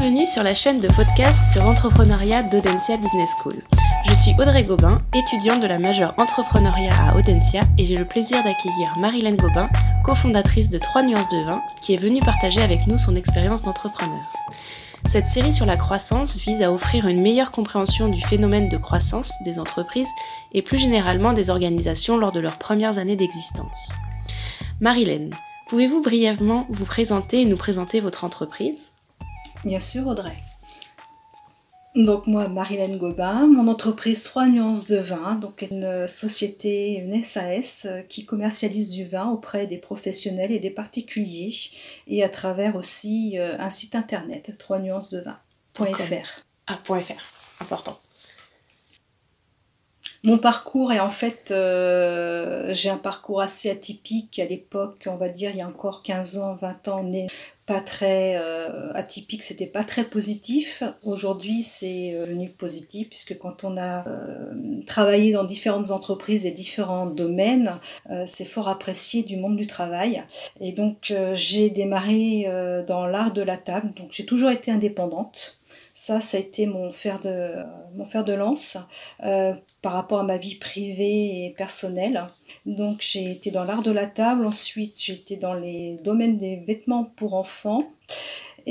Bienvenue 0.00 0.26
sur 0.26 0.44
la 0.44 0.54
chaîne 0.54 0.78
de 0.78 0.86
podcast 0.86 1.52
sur 1.52 1.64
l'entrepreneuriat 1.64 2.44
d'Audencia 2.44 2.96
Business 2.98 3.30
School. 3.42 3.56
Je 4.04 4.14
suis 4.14 4.30
Audrey 4.38 4.62
Gobin, 4.62 5.02
étudiante 5.12 5.60
de 5.60 5.66
la 5.66 5.80
majeure 5.80 6.14
entrepreneuriat 6.18 6.94
à 6.94 7.16
Audencia 7.16 7.62
et 7.76 7.84
j'ai 7.84 7.96
le 7.96 8.04
plaisir 8.04 8.44
d'accueillir 8.44 8.96
Marilène 9.00 9.34
Gobin, 9.34 9.68
cofondatrice 10.04 10.70
de 10.70 10.78
3 10.78 11.02
nuances 11.02 11.26
de 11.26 11.44
vin, 11.44 11.60
qui 11.82 11.94
est 11.94 11.96
venue 11.96 12.20
partager 12.20 12.62
avec 12.62 12.86
nous 12.86 12.96
son 12.96 13.16
expérience 13.16 13.62
d'entrepreneur. 13.62 14.22
Cette 15.04 15.26
série 15.26 15.52
sur 15.52 15.66
la 15.66 15.76
croissance 15.76 16.38
vise 16.38 16.62
à 16.62 16.72
offrir 16.72 17.08
une 17.08 17.20
meilleure 17.20 17.50
compréhension 17.50 18.06
du 18.06 18.20
phénomène 18.20 18.68
de 18.68 18.76
croissance 18.76 19.32
des 19.44 19.58
entreprises 19.58 20.10
et 20.52 20.62
plus 20.62 20.78
généralement 20.78 21.32
des 21.32 21.50
organisations 21.50 22.16
lors 22.16 22.32
de 22.32 22.40
leurs 22.40 22.58
premières 22.58 22.98
années 22.98 23.16
d'existence. 23.16 23.96
Marilène, 24.80 25.34
pouvez-vous 25.66 26.02
brièvement 26.02 26.66
vous 26.70 26.84
présenter 26.84 27.42
et 27.42 27.46
nous 27.46 27.56
présenter 27.56 27.98
votre 27.98 28.22
entreprise? 28.22 28.92
Bien 29.64 29.80
sûr, 29.80 30.06
Audrey. 30.06 30.36
Donc 31.94 32.26
moi, 32.26 32.46
Marilène 32.48 32.96
Gobin, 32.96 33.48
mon 33.48 33.66
entreprise 33.66 34.22
3 34.22 34.46
nuances 34.48 34.86
de 34.88 34.98
vin, 34.98 35.34
donc 35.34 35.62
une 35.62 36.06
société, 36.06 36.98
une 36.98 37.20
SAS 37.22 37.86
euh, 37.86 38.02
qui 38.02 38.24
commercialise 38.24 38.90
du 38.90 39.04
vin 39.04 39.28
auprès 39.30 39.66
des 39.66 39.78
professionnels 39.78 40.52
et 40.52 40.60
des 40.60 40.70
particuliers 40.70 41.52
et 42.06 42.22
à 42.22 42.28
travers 42.28 42.76
aussi 42.76 43.36
euh, 43.38 43.56
un 43.58 43.70
site 43.70 43.96
internet 43.96 44.54
3 44.58 44.78
nuances 44.78 45.10
de 45.10 45.20
vin.fr. 45.20 46.44
Ah, 46.68 46.78
.fr, 46.84 47.62
important. 47.62 47.98
Mon 50.28 50.36
parcours 50.36 50.92
est 50.92 51.00
en 51.00 51.08
fait, 51.08 51.52
euh, 51.52 52.74
j'ai 52.74 52.90
un 52.90 52.98
parcours 52.98 53.40
assez 53.40 53.70
atypique 53.70 54.38
à 54.38 54.44
l'époque, 54.44 55.04
on 55.06 55.16
va 55.16 55.30
dire 55.30 55.48
il 55.52 55.56
y 55.56 55.62
a 55.62 55.66
encore 55.66 56.02
15 56.02 56.36
ans, 56.36 56.54
20 56.60 56.88
ans, 56.88 57.02
né 57.02 57.28
pas 57.64 57.80
très 57.80 58.36
euh, 58.36 58.92
atypique, 58.92 59.42
c'était 59.42 59.66
pas 59.66 59.84
très 59.84 60.04
positif. 60.04 60.82
Aujourd'hui, 61.02 61.62
c'est 61.62 62.12
euh, 62.12 62.26
devenu 62.26 62.50
positif 62.50 63.08
puisque 63.08 63.38
quand 63.38 63.64
on 63.64 63.78
a 63.78 64.04
travaillé 64.86 65.32
dans 65.32 65.44
différentes 65.44 65.92
entreprises 65.92 66.44
et 66.44 66.50
différents 66.50 67.06
domaines, 67.06 67.72
c'est 68.26 68.44
fort 68.44 68.68
apprécié 68.68 69.22
du 69.22 69.38
monde 69.38 69.56
du 69.56 69.66
travail. 69.66 70.22
Et 70.60 70.72
donc, 70.72 71.14
j'ai 71.32 71.70
démarré 71.70 72.46
dans 72.86 73.06
l'art 73.06 73.32
de 73.32 73.42
la 73.42 73.56
table. 73.56 73.92
Donc, 73.96 74.08
j'ai 74.10 74.26
toujours 74.26 74.50
été 74.50 74.70
indépendante. 74.70 75.57
Ça, 76.00 76.20
ça 76.20 76.36
a 76.36 76.40
été 76.40 76.66
mon 76.66 76.92
fer 76.92 77.18
de, 77.18 77.56
mon 77.96 78.04
fer 78.04 78.22
de 78.22 78.32
lance 78.32 78.78
par 79.82 79.92
rapport 79.92 80.20
à 80.20 80.22
ma 80.22 80.36
vie 80.36 80.54
privée 80.54 81.46
et 81.46 81.54
personnelle. 81.56 82.22
Donc 82.66 82.98
j'ai 83.00 83.32
été 83.32 83.50
dans 83.50 83.64
l'art 83.64 83.82
de 83.82 83.90
la 83.90 84.06
table, 84.06 84.46
ensuite 84.46 84.94
j'ai 85.02 85.14
été 85.14 85.36
dans 85.36 85.54
les 85.54 85.96
domaines 86.04 86.38
des 86.38 86.54
vêtements 86.56 87.04
pour 87.04 87.34
enfants. 87.34 87.82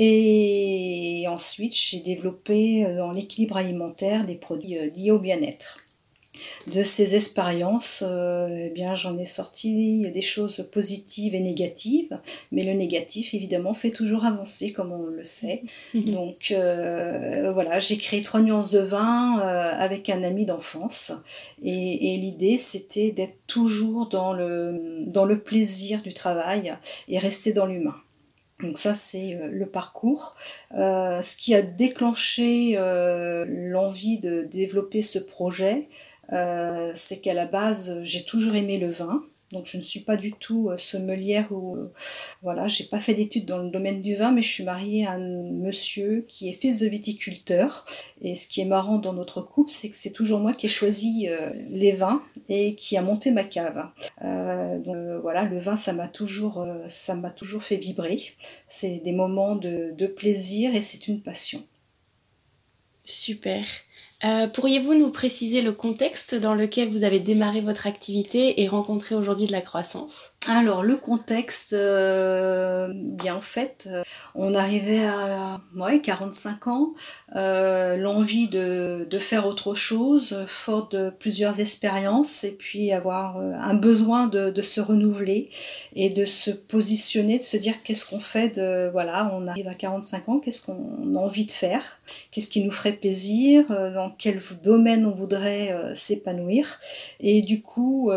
Et 0.00 1.26
ensuite, 1.28 1.74
j'ai 1.74 1.98
développé 1.98 2.86
euh, 2.86 2.98
dans 2.98 3.10
l'équilibre 3.10 3.56
alimentaire 3.56 4.24
des 4.24 4.36
produits 4.36 4.78
euh, 4.78 4.90
liés 4.94 5.10
au 5.10 5.18
bien-être 5.18 5.87
de 6.68 6.82
ces 6.82 7.14
expériences, 7.14 8.04
euh, 8.06 8.66
eh 8.66 8.70
bien, 8.70 8.94
j'en 8.94 9.18
ai 9.18 9.26
sorti 9.26 10.10
des 10.10 10.22
choses 10.22 10.68
positives 10.72 11.34
et 11.34 11.40
négatives, 11.40 12.20
mais 12.52 12.64
le 12.64 12.72
négatif, 12.72 13.34
évidemment, 13.34 13.74
fait 13.74 13.90
toujours 13.90 14.24
avancer, 14.24 14.72
comme 14.72 14.92
on 14.92 15.06
le 15.06 15.24
sait. 15.24 15.62
Mhm. 15.94 16.10
Donc, 16.10 16.50
euh, 16.50 17.52
voilà, 17.52 17.78
j'ai 17.78 17.96
créé 17.96 18.22
trois 18.22 18.40
nuances 18.40 18.72
de 18.72 18.80
vin 18.80 19.40
euh, 19.40 19.72
avec 19.78 20.08
un 20.10 20.22
ami 20.22 20.44
d'enfance, 20.44 21.12
et, 21.62 22.16
l'idée, 22.18 22.58
c'était 22.58 23.10
d'être 23.10 23.38
toujours 23.46 24.08
dans 24.08 24.32
le, 24.32 25.04
dans 25.06 25.24
le 25.24 25.40
plaisir 25.40 26.02
du 26.02 26.12
travail 26.12 26.74
et 27.08 27.18
rester 27.18 27.52
dans 27.52 27.66
l'humain. 27.66 27.96
Donc 28.60 28.78
ça, 28.78 28.94
c'est 28.94 29.38
le 29.50 29.66
parcours. 29.66 30.34
ce 30.72 31.36
qui 31.36 31.54
a 31.54 31.62
déclenché 31.62 32.76
l'envie 33.46 34.18
de 34.18 34.42
développer 34.42 35.02
ce 35.02 35.20
projet, 35.20 35.86
euh, 36.32 36.92
c'est 36.94 37.20
qu'à 37.20 37.34
la 37.34 37.46
base, 37.46 38.00
j'ai 38.02 38.24
toujours 38.24 38.54
aimé 38.54 38.78
le 38.78 38.88
vin. 38.88 39.22
Donc 39.50 39.64
je 39.64 39.78
ne 39.78 39.82
suis 39.82 40.00
pas 40.00 40.18
du 40.18 40.32
tout 40.32 40.68
euh, 40.68 40.76
sommelière 40.76 41.46
ou 41.52 41.74
euh, 41.74 41.90
voilà, 42.42 42.68
j'ai 42.68 42.84
pas 42.84 43.00
fait 43.00 43.14
d'études 43.14 43.46
dans 43.46 43.56
le 43.56 43.70
domaine 43.70 44.02
du 44.02 44.14
vin, 44.14 44.30
mais 44.30 44.42
je 44.42 44.48
suis 44.48 44.64
mariée 44.64 45.06
à 45.06 45.12
un 45.12 45.50
monsieur 45.52 46.26
qui 46.28 46.50
est 46.50 46.52
fils 46.52 46.80
de 46.80 46.86
viticulteur. 46.86 47.86
Et 48.20 48.34
ce 48.34 48.46
qui 48.46 48.60
est 48.60 48.66
marrant 48.66 48.98
dans 48.98 49.14
notre 49.14 49.40
couple, 49.40 49.70
c'est 49.70 49.88
que 49.88 49.96
c'est 49.96 50.12
toujours 50.12 50.40
moi 50.40 50.52
qui 50.52 50.66
ai 50.66 50.68
choisi 50.68 51.28
les 51.70 51.92
vins 51.92 52.22
et 52.50 52.74
qui 52.74 52.98
a 52.98 53.02
monté 53.02 53.30
ma 53.30 53.44
cave. 53.44 53.90
donc 54.20 55.22
voilà, 55.22 55.44
le 55.44 55.58
vin, 55.58 55.76
ça 55.76 55.94
m'a 55.94 56.08
toujours, 56.08 56.66
ça 56.90 57.14
m'a 57.14 57.30
toujours 57.30 57.62
fait 57.62 57.76
vibrer. 57.76 58.20
C'est 58.68 58.98
des 58.98 59.12
moments 59.12 59.56
de, 59.56 59.94
de 59.96 60.06
plaisir 60.06 60.74
et 60.74 60.82
c'est 60.82 61.08
une 61.08 61.22
passion. 61.22 61.64
Super. 63.02 63.64
Euh, 64.24 64.48
pourriez-vous 64.48 64.94
nous 64.94 65.10
préciser 65.10 65.62
le 65.62 65.72
contexte 65.72 66.34
dans 66.34 66.54
lequel 66.54 66.88
vous 66.88 67.04
avez 67.04 67.20
démarré 67.20 67.60
votre 67.60 67.86
activité 67.86 68.62
et 68.62 68.68
rencontré 68.68 69.14
aujourd'hui 69.14 69.46
de 69.46 69.52
la 69.52 69.60
croissance? 69.60 70.32
Alors 70.46 70.82
le 70.82 70.96
contexte, 70.96 71.72
euh, 71.74 72.90
bien 72.94 73.34
en 73.34 73.40
fait, 73.40 73.86
euh, 73.86 74.02
on 74.34 74.54
arrivait 74.54 75.04
à 75.04 75.60
ouais, 75.76 76.00
45 76.00 76.68
ans, 76.68 76.94
l'envie 77.34 78.48
de, 78.48 79.06
faire 79.18 79.46
autre 79.46 79.74
chose, 79.74 80.46
fort 80.46 80.88
de 80.88 81.10
plusieurs 81.10 81.60
expériences, 81.60 82.44
et 82.44 82.56
puis 82.56 82.92
avoir 82.92 83.36
un 83.36 83.74
besoin 83.74 84.28
de, 84.28 84.50
de, 84.50 84.62
se 84.62 84.80
renouveler 84.80 85.50
et 85.94 86.08
de 86.08 86.24
se 86.24 86.50
positionner, 86.50 87.36
de 87.36 87.42
se 87.42 87.56
dire 87.58 87.74
qu'est-ce 87.84 88.08
qu'on 88.08 88.20
fait 88.20 88.56
de 88.56 88.88
voilà, 88.90 89.30
on 89.34 89.46
arrive 89.48 89.68
à 89.68 89.74
45 89.74 90.28
ans, 90.28 90.38
qu'est-ce 90.38 90.64
qu'on 90.64 91.14
a 91.14 91.18
envie 91.18 91.44
de 91.44 91.50
faire, 91.50 91.82
qu'est-ce 92.30 92.48
qui 92.48 92.64
nous 92.64 92.70
ferait 92.70 92.92
plaisir, 92.92 93.66
dans 93.68 94.10
quel 94.10 94.40
domaine 94.62 95.04
on 95.04 95.10
voudrait 95.10 95.76
s'épanouir. 95.94 96.78
Et 97.20 97.42
du 97.42 97.60
coup, 97.60 98.10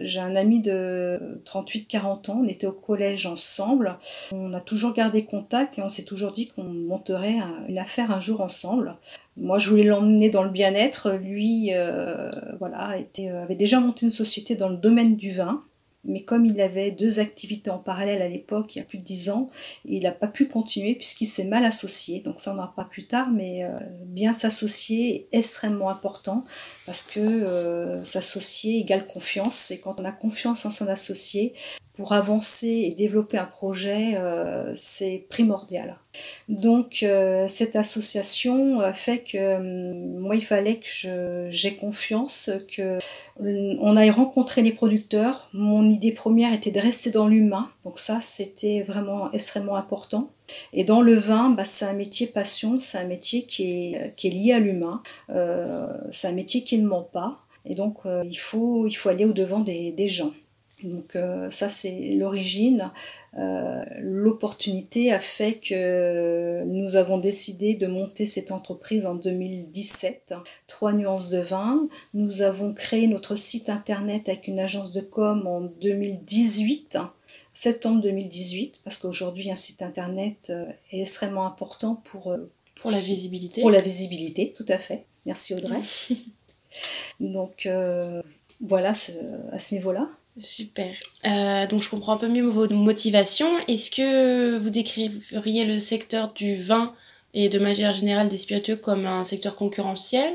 j'ai 0.00 0.20
un 0.20 0.34
ami 0.34 0.60
de 0.60 1.40
30 1.44 1.59
38-40 1.62 2.30
ans, 2.30 2.40
on 2.42 2.48
était 2.48 2.66
au 2.66 2.72
collège 2.72 3.26
ensemble, 3.26 3.98
on 4.32 4.52
a 4.52 4.60
toujours 4.60 4.94
gardé 4.94 5.24
contact 5.24 5.78
et 5.78 5.82
on 5.82 5.88
s'est 5.88 6.04
toujours 6.04 6.32
dit 6.32 6.48
qu'on 6.48 6.64
monterait 6.64 7.36
une 7.68 7.78
affaire 7.78 8.10
un 8.10 8.20
jour 8.20 8.40
ensemble. 8.40 8.96
Moi, 9.36 9.58
je 9.58 9.70
voulais 9.70 9.84
l'emmener 9.84 10.28
dans 10.28 10.42
le 10.42 10.50
bien-être. 10.50 11.12
Lui, 11.12 11.70
euh, 11.72 12.30
voilà, 12.58 12.98
était, 12.98 13.28
avait 13.28 13.54
déjà 13.54 13.80
monté 13.80 14.04
une 14.04 14.10
société 14.10 14.54
dans 14.54 14.68
le 14.68 14.76
domaine 14.76 15.16
du 15.16 15.32
vin. 15.32 15.62
Mais 16.04 16.22
comme 16.22 16.46
il 16.46 16.60
avait 16.60 16.90
deux 16.90 17.20
activités 17.20 17.70
en 17.70 17.78
parallèle 17.78 18.22
à 18.22 18.28
l'époque, 18.28 18.74
il 18.74 18.78
y 18.78 18.82
a 18.82 18.84
plus 18.84 18.98
de 18.98 19.04
dix 19.04 19.28
ans, 19.28 19.50
il 19.84 20.02
n'a 20.02 20.12
pas 20.12 20.28
pu 20.28 20.48
continuer 20.48 20.94
puisqu'il 20.94 21.26
s'est 21.26 21.44
mal 21.44 21.64
associé. 21.64 22.20
Donc 22.20 22.40
ça, 22.40 22.52
on 22.52 22.56
n'en 22.56 22.68
pas 22.68 22.84
plus 22.84 23.06
tard, 23.06 23.30
mais 23.30 23.64
euh, 23.64 23.76
bien 24.06 24.32
s'associer 24.32 25.28
est 25.32 25.38
extrêmement 25.38 25.90
important 25.90 26.44
parce 26.86 27.02
que 27.02 27.20
euh, 27.20 28.02
s'associer 28.02 28.78
égale 28.78 29.06
confiance. 29.06 29.70
Et 29.70 29.80
quand 29.80 30.00
on 30.00 30.04
a 30.04 30.12
confiance 30.12 30.64
en 30.64 30.70
son 30.70 30.88
associé, 30.88 31.52
pour 32.00 32.14
avancer 32.14 32.86
et 32.86 32.94
développer 32.94 33.36
un 33.36 33.44
projet, 33.44 34.14
euh, 34.16 34.72
c'est 34.74 35.26
primordial. 35.28 35.98
Donc 36.48 37.02
euh, 37.02 37.46
cette 37.46 37.76
association 37.76 38.80
a 38.80 38.94
fait 38.94 39.18
que 39.18 39.36
euh, 39.36 40.18
moi 40.18 40.34
il 40.34 40.42
fallait 40.42 40.76
que 40.76 41.48
j'ai 41.50 41.74
confiance, 41.74 42.50
que 42.74 42.96
on 43.38 43.98
aille 43.98 44.08
rencontrer 44.08 44.62
les 44.62 44.72
producteurs. 44.72 45.50
Mon 45.52 45.86
idée 45.90 46.12
première 46.12 46.54
était 46.54 46.70
de 46.70 46.80
rester 46.80 47.10
dans 47.10 47.28
l'humain, 47.28 47.68
donc 47.84 47.98
ça 47.98 48.18
c'était 48.22 48.80
vraiment 48.80 49.30
extrêmement 49.32 49.76
important. 49.76 50.30
Et 50.72 50.84
dans 50.84 51.02
le 51.02 51.16
vin, 51.16 51.50
bah, 51.50 51.66
c'est 51.66 51.84
un 51.84 51.92
métier 51.92 52.28
passion, 52.28 52.80
c'est 52.80 52.96
un 52.96 53.04
métier 53.06 53.42
qui 53.42 53.92
est, 53.92 54.24
lié 54.24 54.54
à 54.54 54.58
l'humain, 54.58 55.02
c'est 56.10 56.28
un 56.28 56.32
métier 56.32 56.64
qui 56.64 56.78
ne 56.78 56.88
ment 56.88 57.02
pas. 57.02 57.40
Et 57.66 57.74
donc 57.74 57.98
il, 58.24 58.38
faut, 58.38 58.86
il 58.86 58.94
faut 58.94 59.10
aller 59.10 59.26
au-devant 59.26 59.60
des 59.60 60.08
gens. 60.08 60.32
Donc 60.84 61.16
euh, 61.16 61.50
ça 61.50 61.68
c'est 61.68 62.14
l'origine. 62.16 62.90
Euh, 63.38 63.84
l'opportunité 64.00 65.12
a 65.12 65.20
fait 65.20 65.54
que 65.54 66.64
nous 66.64 66.96
avons 66.96 67.18
décidé 67.18 67.74
de 67.74 67.86
monter 67.86 68.26
cette 68.26 68.50
entreprise 68.50 69.06
en 69.06 69.14
2017. 69.14 70.34
Trois 70.66 70.92
nuances 70.92 71.30
de 71.30 71.38
vin. 71.38 71.88
Nous 72.14 72.42
avons 72.42 72.72
créé 72.72 73.06
notre 73.06 73.36
site 73.36 73.68
internet 73.68 74.28
avec 74.28 74.48
une 74.48 74.58
agence 74.58 74.92
de 74.92 75.00
com 75.00 75.46
en 75.46 75.60
2018 75.60 76.98
septembre 77.52 78.00
2018, 78.00 78.80
parce 78.84 78.96
qu'aujourd'hui 78.96 79.50
un 79.50 79.56
site 79.56 79.82
internet 79.82 80.48
euh, 80.50 80.64
est 80.92 81.00
extrêmement 81.02 81.46
important 81.46 81.96
pour, 81.96 82.34
pour 82.76 82.90
la 82.90 82.98
visibilité. 82.98 83.60
Pour 83.60 83.70
la 83.70 83.82
visibilité, 83.82 84.54
tout 84.56 84.64
à 84.68 84.78
fait. 84.78 85.04
Merci 85.26 85.54
Audrey. 85.54 85.80
Donc 87.20 87.68
voilà 88.60 88.90
à 88.90 89.58
ce 89.58 89.74
niveau-là. 89.74 90.08
Super. 90.38 90.90
Euh, 91.26 91.66
donc 91.66 91.82
je 91.82 91.88
comprends 91.88 92.14
un 92.14 92.18
peu 92.18 92.28
mieux 92.28 92.46
vos 92.46 92.68
motivations. 92.68 93.50
Est-ce 93.68 93.90
que 93.90 94.58
vous 94.58 94.70
décririez 94.70 95.64
le 95.64 95.78
secteur 95.78 96.32
du 96.32 96.56
vin 96.56 96.94
et 97.34 97.48
de 97.48 97.58
manière 97.58 97.92
générale 97.92 98.28
des 98.28 98.36
spiritueux 98.36 98.76
comme 98.76 99.06
un 99.06 99.24
secteur 99.24 99.54
concurrentiel? 99.54 100.32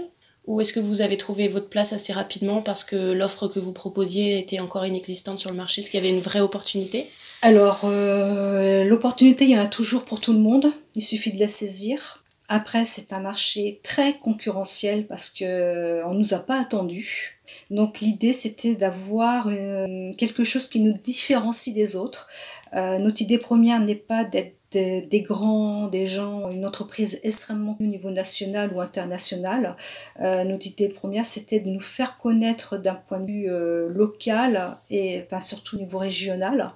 Ou 0.47 0.61
est-ce 0.61 0.73
que 0.73 0.79
vous 0.79 1.01
avez 1.01 1.17
trouvé 1.17 1.47
votre 1.47 1.69
place 1.69 1.91
assez 1.91 2.13
rapidement 2.13 2.61
parce 2.61 2.83
que 2.83 3.13
l'offre 3.13 3.47
que 3.47 3.59
vous 3.59 3.73
proposiez 3.73 4.37
était 4.37 4.59
encore 4.59 4.85
inexistante 4.85 5.39
sur 5.39 5.49
le 5.49 5.57
marché, 5.57 5.81
ce 5.81 5.89
qu'il 5.89 5.99
y 5.99 6.03
avait 6.05 6.15
une 6.15 6.21
vraie 6.21 6.39
opportunité? 6.41 7.07
Alors, 7.41 7.81
euh, 7.83 8.83
l'opportunité, 8.83 9.45
il 9.45 9.51
y 9.51 9.57
en 9.57 9.63
a 9.63 9.67
toujours 9.67 10.05
pour 10.05 10.19
tout 10.19 10.33
le 10.33 10.39
monde. 10.39 10.71
Il 10.93 11.01
suffit 11.01 11.31
de 11.31 11.39
la 11.39 11.47
saisir. 11.47 12.23
Après, 12.47 12.85
c'est 12.85 13.11
un 13.11 13.19
marché 13.19 13.79
très 13.81 14.13
concurrentiel 14.17 15.07
parce 15.07 15.31
que 15.31 16.03
on 16.05 16.13
nous 16.13 16.35
a 16.35 16.39
pas 16.39 16.59
attendu. 16.59 17.34
Donc 17.71 17.99
l'idée, 17.99 18.33
c'était 18.33 18.75
d'avoir 18.75 19.47
euh, 19.47 20.11
quelque 20.17 20.43
chose 20.43 20.67
qui 20.67 20.79
nous 20.79 20.93
différencie 20.93 21.73
des 21.73 21.95
autres. 21.95 22.27
Euh, 22.73 22.99
notre 22.99 23.21
idée 23.21 23.37
première 23.37 23.79
n'est 23.79 23.95
pas 23.95 24.23
d'être 24.23 24.53
des, 24.71 25.21
grands, 25.21 25.87
des 25.87 26.05
gens, 26.05 26.49
une 26.49 26.65
entreprise 26.65 27.21
extrêmement 27.23 27.77
au 27.79 27.83
niveau 27.83 28.11
national 28.11 28.73
ou 28.73 28.81
international. 28.81 29.77
Euh, 30.19 30.43
notre 30.43 30.67
idée 30.67 30.89
première, 30.89 31.25
c'était 31.25 31.61
de 31.61 31.69
nous 31.69 31.79
faire 31.79 32.17
connaître 32.17 32.75
d'un 32.75 32.95
point 32.95 33.21
de 33.21 33.25
vue 33.25 33.47
local 33.93 34.75
et 34.89 35.23
enfin, 35.23 35.39
surtout 35.39 35.77
au 35.77 35.79
niveau 35.79 35.97
régional. 35.97 36.73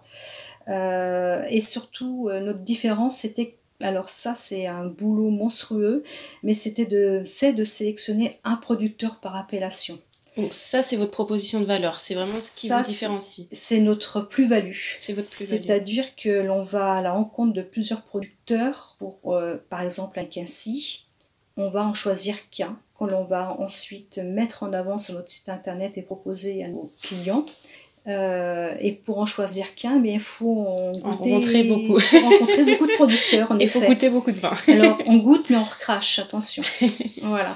et 0.70 1.60
surtout, 1.60 2.30
notre 2.30 2.60
différence, 2.60 3.18
c'était 3.18 3.60
alors 3.82 4.10
ça, 4.10 4.36
c'est 4.36 4.68
un 4.68 4.86
boulot 4.86 5.30
monstrueux, 5.30 6.04
mais 6.44 6.54
c'était 6.54 6.86
de, 6.86 7.22
c'est 7.24 7.54
de 7.54 7.64
sélectionner 7.64 8.38
un 8.44 8.56
producteur 8.56 9.20
par 9.20 9.36
appellation. 9.38 9.98
Donc 10.40 10.54
ça, 10.54 10.82
c'est 10.82 10.96
votre 10.96 11.12
proposition 11.12 11.60
de 11.60 11.66
valeur, 11.66 12.00
c'est 12.00 12.14
vraiment 12.14 12.30
ce 12.30 12.56
qui 12.60 12.70
vous 12.70 12.82
différencie. 12.82 13.48
C'est 13.52 13.80
notre 13.80 14.22
plus-value. 14.22 14.76
C'est 14.96 15.14
votre 15.14 15.30
plus-value. 15.30 15.64
C'est-à-dire 15.64 16.16
que 16.16 16.30
l'on 16.30 16.62
va 16.62 16.94
à 16.96 17.02
la 17.02 17.12
rencontre 17.12 17.54
de 17.54 17.62
plusieurs 17.62 18.02
producteurs 18.04 18.96
pour, 19.00 19.20
euh, 19.34 19.58
par 19.70 19.82
exemple, 19.82 20.20
un 20.20 20.26
quincy. 20.26 21.06
On 21.58 21.70
va 21.70 21.84
en 21.86 21.94
choisir 21.94 22.50
qu'un, 22.50 22.80
qu'on 22.98 23.08
l'on 23.08 23.26
va 23.26 23.56
ensuite 23.60 24.20
mettre 24.20 24.64
en 24.64 24.72
avant 24.72 24.98
sur 24.98 25.16
notre 25.16 25.30
site 25.30 25.50
internet 25.50 25.98
et 25.98 26.02
proposer 26.02 26.64
à 26.64 26.70
nos 26.70 26.90
clients. 27.02 27.46
Euh, 28.08 28.74
et 28.80 28.94
pour 28.94 29.20
en 29.20 29.26
choisir 29.26 29.76
qu'un, 29.76 30.00
mais 30.00 30.14
il 30.14 30.20
faut 30.20 30.64
rencontrer 31.04 31.64
beaucoup. 31.64 32.00
rencontrer 32.24 32.64
beaucoup 32.64 32.88
de 32.88 32.96
producteurs. 32.96 33.56
il 33.60 33.68
faut 33.68 33.82
goûter 33.82 34.10
beaucoup 34.10 34.32
de 34.32 34.38
vin. 34.38 34.54
Alors 34.68 34.98
on 35.06 35.18
goûte, 35.18 35.50
mais 35.50 35.58
on 35.58 35.64
recrache, 35.64 36.20
attention. 36.20 36.64
voilà. 37.24 37.56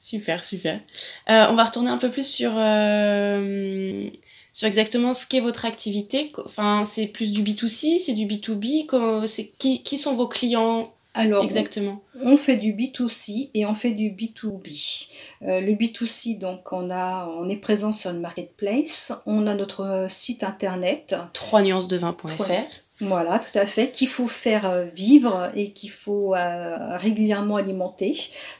Super, 0.00 0.42
super. 0.42 0.80
Euh, 1.28 1.46
on 1.50 1.54
va 1.54 1.64
retourner 1.64 1.90
un 1.90 1.98
peu 1.98 2.08
plus 2.08 2.26
sur, 2.26 2.52
euh, 2.56 4.08
sur 4.54 4.66
exactement 4.66 5.12
ce 5.12 5.26
qu'est 5.26 5.40
votre 5.40 5.66
activité. 5.66 6.32
Enfin, 6.42 6.84
c'est 6.86 7.06
plus 7.06 7.32
du 7.32 7.42
B2C, 7.42 7.98
c'est 7.98 8.14
du 8.14 8.26
B2B. 8.26 9.26
C'est 9.26 9.50
qui, 9.58 9.82
qui 9.82 9.98
sont 9.98 10.14
vos 10.14 10.26
clients 10.26 10.90
alors, 11.14 11.42
Exactement? 11.42 12.00
On, 12.24 12.36
fait 12.36 12.56
du 12.56 12.72
B2C 12.72 13.50
et 13.52 13.66
on 13.66 13.74
fait 13.74 13.90
du 13.90 14.10
B2B. 14.10 15.08
Euh, 15.42 15.60
le 15.60 15.72
B2C, 15.72 16.38
donc, 16.38 16.72
on, 16.72 16.88
a, 16.90 17.26
on 17.26 17.48
est 17.48 17.56
présent 17.56 17.92
sur 17.92 18.12
le 18.12 18.20
marketplace. 18.20 19.12
On 19.26 19.48
a 19.48 19.54
notre 19.54 20.06
site 20.08 20.44
internet. 20.44 21.16
3 21.32 21.62
nuances 21.62 21.88
de 21.88 21.96
vin.fr. 21.96 22.52
Voilà, 23.00 23.38
tout 23.38 23.58
à 23.58 23.64
fait, 23.64 23.90
qu'il 23.90 24.08
faut 24.08 24.26
faire 24.26 24.68
euh, 24.68 24.84
vivre 24.94 25.50
et 25.54 25.70
qu'il 25.70 25.90
faut 25.90 26.34
euh, 26.34 26.96
régulièrement 26.98 27.56
alimenter, 27.56 28.14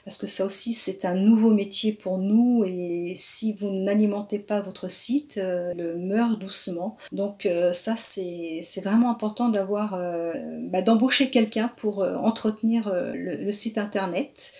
parce 0.04 0.16
que 0.16 0.26
ça 0.26 0.46
aussi 0.46 0.72
c'est 0.72 1.04
un 1.04 1.14
nouveau 1.14 1.50
métier 1.50 1.92
pour 1.92 2.16
nous 2.16 2.64
et 2.64 3.12
si 3.16 3.52
vous 3.60 3.70
n'alimentez 3.70 4.38
pas 4.38 4.62
votre 4.62 4.90
site, 4.90 5.36
euh, 5.36 5.74
le 5.74 5.96
meurt 5.96 6.38
doucement. 6.38 6.96
Donc 7.12 7.46
ça 7.72 7.96
c'est 7.96 8.62
vraiment 8.82 9.10
important 9.10 9.48
d'avoir, 9.48 9.98
bah, 10.70 10.82
d'embaucher 10.82 11.30
quelqu'un 11.30 11.68
pour 11.76 12.02
entretenir 12.02 12.92
le, 12.94 13.52
site 13.52 13.78
internet. 13.78 14.52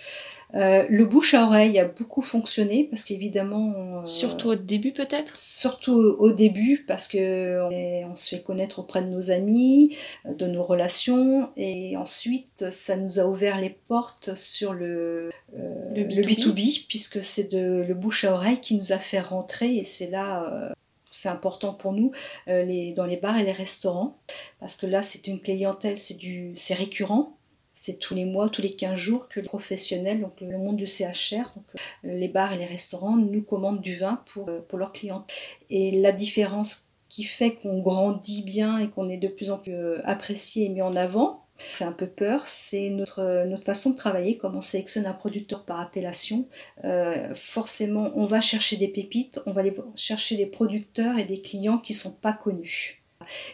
Euh, 0.53 0.85
le 0.89 1.05
bouche 1.05 1.33
à 1.33 1.45
oreille 1.45 1.79
a 1.79 1.85
beaucoup 1.85 2.21
fonctionné 2.21 2.87
parce 2.89 3.03
qu'évidemment. 3.03 4.01
Euh, 4.01 4.05
surtout 4.05 4.49
au 4.49 4.55
début 4.55 4.91
peut-être? 4.91 5.37
Surtout 5.37 5.93
au 5.93 6.31
début 6.31 6.83
parce 6.87 7.07
que 7.07 7.61
on, 8.05 8.15
se 8.15 8.35
fait 8.35 8.41
connaître 8.41 8.79
auprès 8.79 9.01
de 9.01 9.07
nos 9.07 9.31
amis, 9.31 9.95
de 10.25 10.45
nos 10.45 10.63
relations 10.63 11.49
et 11.55 11.95
ensuite 11.95 12.69
ça 12.71 12.97
nous 12.97 13.19
a 13.19 13.25
ouvert 13.25 13.59
les 13.59 13.69
portes 13.69 14.35
sur 14.35 14.73
le, 14.73 15.29
euh, 15.57 15.93
le, 15.95 16.03
B2B. 16.03 16.85
puisque 16.87 17.23
c'est 17.23 17.51
de 17.51 17.85
le 17.87 17.93
bouche 17.93 18.25
à 18.25 18.33
oreille 18.33 18.59
qui 18.59 18.75
nous 18.75 18.91
a 18.91 18.97
fait 18.97 19.21
rentrer 19.21 19.77
et 19.77 19.83
c'est 19.83 20.09
là 20.09 20.73
c'est 21.09 21.29
important 21.29 21.73
pour 21.73 21.93
nous 21.93 22.11
les, 22.47 22.93
dans 22.93 23.05
les 23.05 23.17
bars 23.17 23.37
et 23.37 23.43
les 23.43 23.51
restaurants 23.51 24.17
parce 24.59 24.75
que 24.75 24.85
là 24.85 25.01
c'est 25.01 25.27
une 25.27 25.39
clientèle 25.39 25.97
c'est 25.97 26.17
du 26.17 26.53
c'est 26.55 26.73
récurrent 26.73 27.37
c'est 27.73 27.99
tous 27.99 28.13
les 28.13 28.25
mois, 28.25 28.49
tous 28.49 28.61
les 28.61 28.69
15 28.69 28.95
jours 28.95 29.27
que 29.27 29.39
les 29.39 29.45
professionnels, 29.45 30.21
donc 30.21 30.33
le 30.41 30.57
monde 30.57 30.77
du 30.77 30.87
CHR, 30.87 31.53
donc 31.55 31.65
euh, 32.05 32.17
les 32.17 32.27
bars 32.27 32.53
et 32.53 32.57
les 32.57 32.65
restaurants, 32.65 33.15
nous 33.15 33.41
commandent 33.41 33.81
du 33.81 33.95
vin 33.95 34.21
pour, 34.33 34.49
euh, 34.49 34.59
pour 34.67 34.77
leurs 34.77 34.91
clients. 34.91 35.25
Et 35.69 36.01
la 36.01 36.11
différence 36.11 36.89
qui 37.07 37.23
fait 37.23 37.55
qu'on 37.55 37.79
grandit 37.79 38.43
bien 38.43 38.77
et 38.79 38.89
qu'on 38.89 39.09
est 39.09 39.17
de 39.17 39.27
plus 39.27 39.51
en 39.51 39.57
plus 39.57 39.73
euh, 39.73 40.01
apprécié 40.03 40.65
et 40.65 40.69
mis 40.69 40.81
en 40.81 40.93
avant, 40.93 41.45
fait 41.57 41.83
un 41.83 41.91
peu 41.91 42.07
peur, 42.07 42.47
c'est 42.47 42.89
notre, 42.89 43.45
notre 43.45 43.63
façon 43.63 43.91
de 43.91 43.95
travailler, 43.95 44.35
comme 44.35 44.55
on 44.55 44.61
sélectionne 44.61 45.05
un 45.05 45.13
producteur 45.13 45.63
par 45.63 45.79
appellation. 45.79 46.47
forcément, 47.35 48.09
on 48.15 48.25
va 48.25 48.41
chercher 48.41 48.77
des 48.77 48.87
pépites, 48.87 49.39
on 49.45 49.51
va 49.51 49.61
aller 49.61 49.75
chercher 49.95 50.37
des 50.37 50.47
producteurs 50.47 51.19
et 51.19 51.23
des 51.23 51.39
clients 51.39 51.77
qui 51.77 51.93
sont 51.93 52.13
pas 52.13 52.33
connus. 52.33 53.00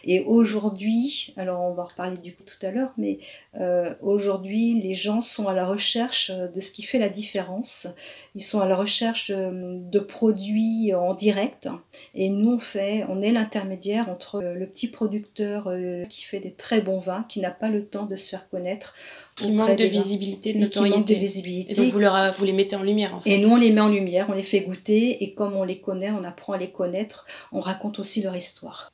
Et 0.04 0.20
aujourd'hui, 0.20 1.34
alors 1.36 1.62
on 1.62 1.74
va 1.74 1.84
reparler 1.84 2.16
du 2.18 2.34
coup 2.34 2.42
tout 2.44 2.66
à 2.66 2.70
l'heure, 2.70 2.92
mais 2.96 3.18
euh, 3.60 3.94
aujourd'hui, 4.00 4.80
les 4.80 4.94
gens 4.94 5.22
sont 5.22 5.48
à 5.48 5.54
la 5.54 5.66
recherche 5.66 6.30
de 6.30 6.60
ce 6.60 6.72
qui 6.72 6.82
fait 6.82 6.98
la 6.98 7.08
différence. 7.08 7.88
Ils 8.34 8.42
sont 8.42 8.60
à 8.60 8.68
la 8.68 8.76
recherche 8.76 9.32
euh, 9.34 9.78
de 9.80 9.98
produits 9.98 10.94
en 10.94 11.14
direct. 11.14 11.68
Et 12.14 12.28
nous, 12.28 12.52
on 12.52 12.58
fait, 12.58 13.04
on 13.08 13.22
est 13.22 13.32
l'intermédiaire 13.32 14.08
entre 14.08 14.40
le 14.42 14.66
petit 14.66 14.88
producteur 14.88 15.68
euh, 15.68 16.04
qui 16.04 16.22
fait 16.22 16.40
des 16.40 16.52
très 16.52 16.80
bons 16.80 17.00
vins, 17.00 17.24
qui 17.28 17.40
n'a 17.40 17.50
pas 17.50 17.68
le 17.68 17.84
temps 17.84 18.06
de 18.06 18.16
se 18.16 18.30
faire 18.30 18.48
connaître, 18.48 18.94
qui 19.36 19.52
manque 19.52 19.76
de 19.76 19.84
visibilité, 19.84 20.52
de 20.52 20.58
notoriété. 20.58 21.14
de 21.14 21.20
visibilité. 21.20 21.72
Et 21.72 21.74
donc 21.74 21.86
vous, 21.86 21.98
leur, 21.98 22.32
vous 22.32 22.44
les 22.44 22.52
mettez 22.52 22.76
en 22.76 22.82
lumière 22.82 23.14
en 23.14 23.20
fait. 23.20 23.30
Et 23.30 23.38
nous 23.38 23.50
on 23.50 23.56
les 23.56 23.70
met 23.70 23.80
en 23.80 23.88
lumière, 23.88 24.26
on 24.28 24.34
les 24.34 24.42
fait 24.42 24.60
goûter 24.60 25.22
et 25.22 25.32
comme 25.32 25.54
on 25.54 25.64
les 25.64 25.80
connaît, 25.80 26.10
on 26.10 26.24
apprend 26.24 26.52
à 26.52 26.58
les 26.58 26.70
connaître, 26.70 27.26
on 27.52 27.60
raconte 27.60 27.98
aussi 27.98 28.22
leur 28.22 28.36
histoire. 28.36 28.90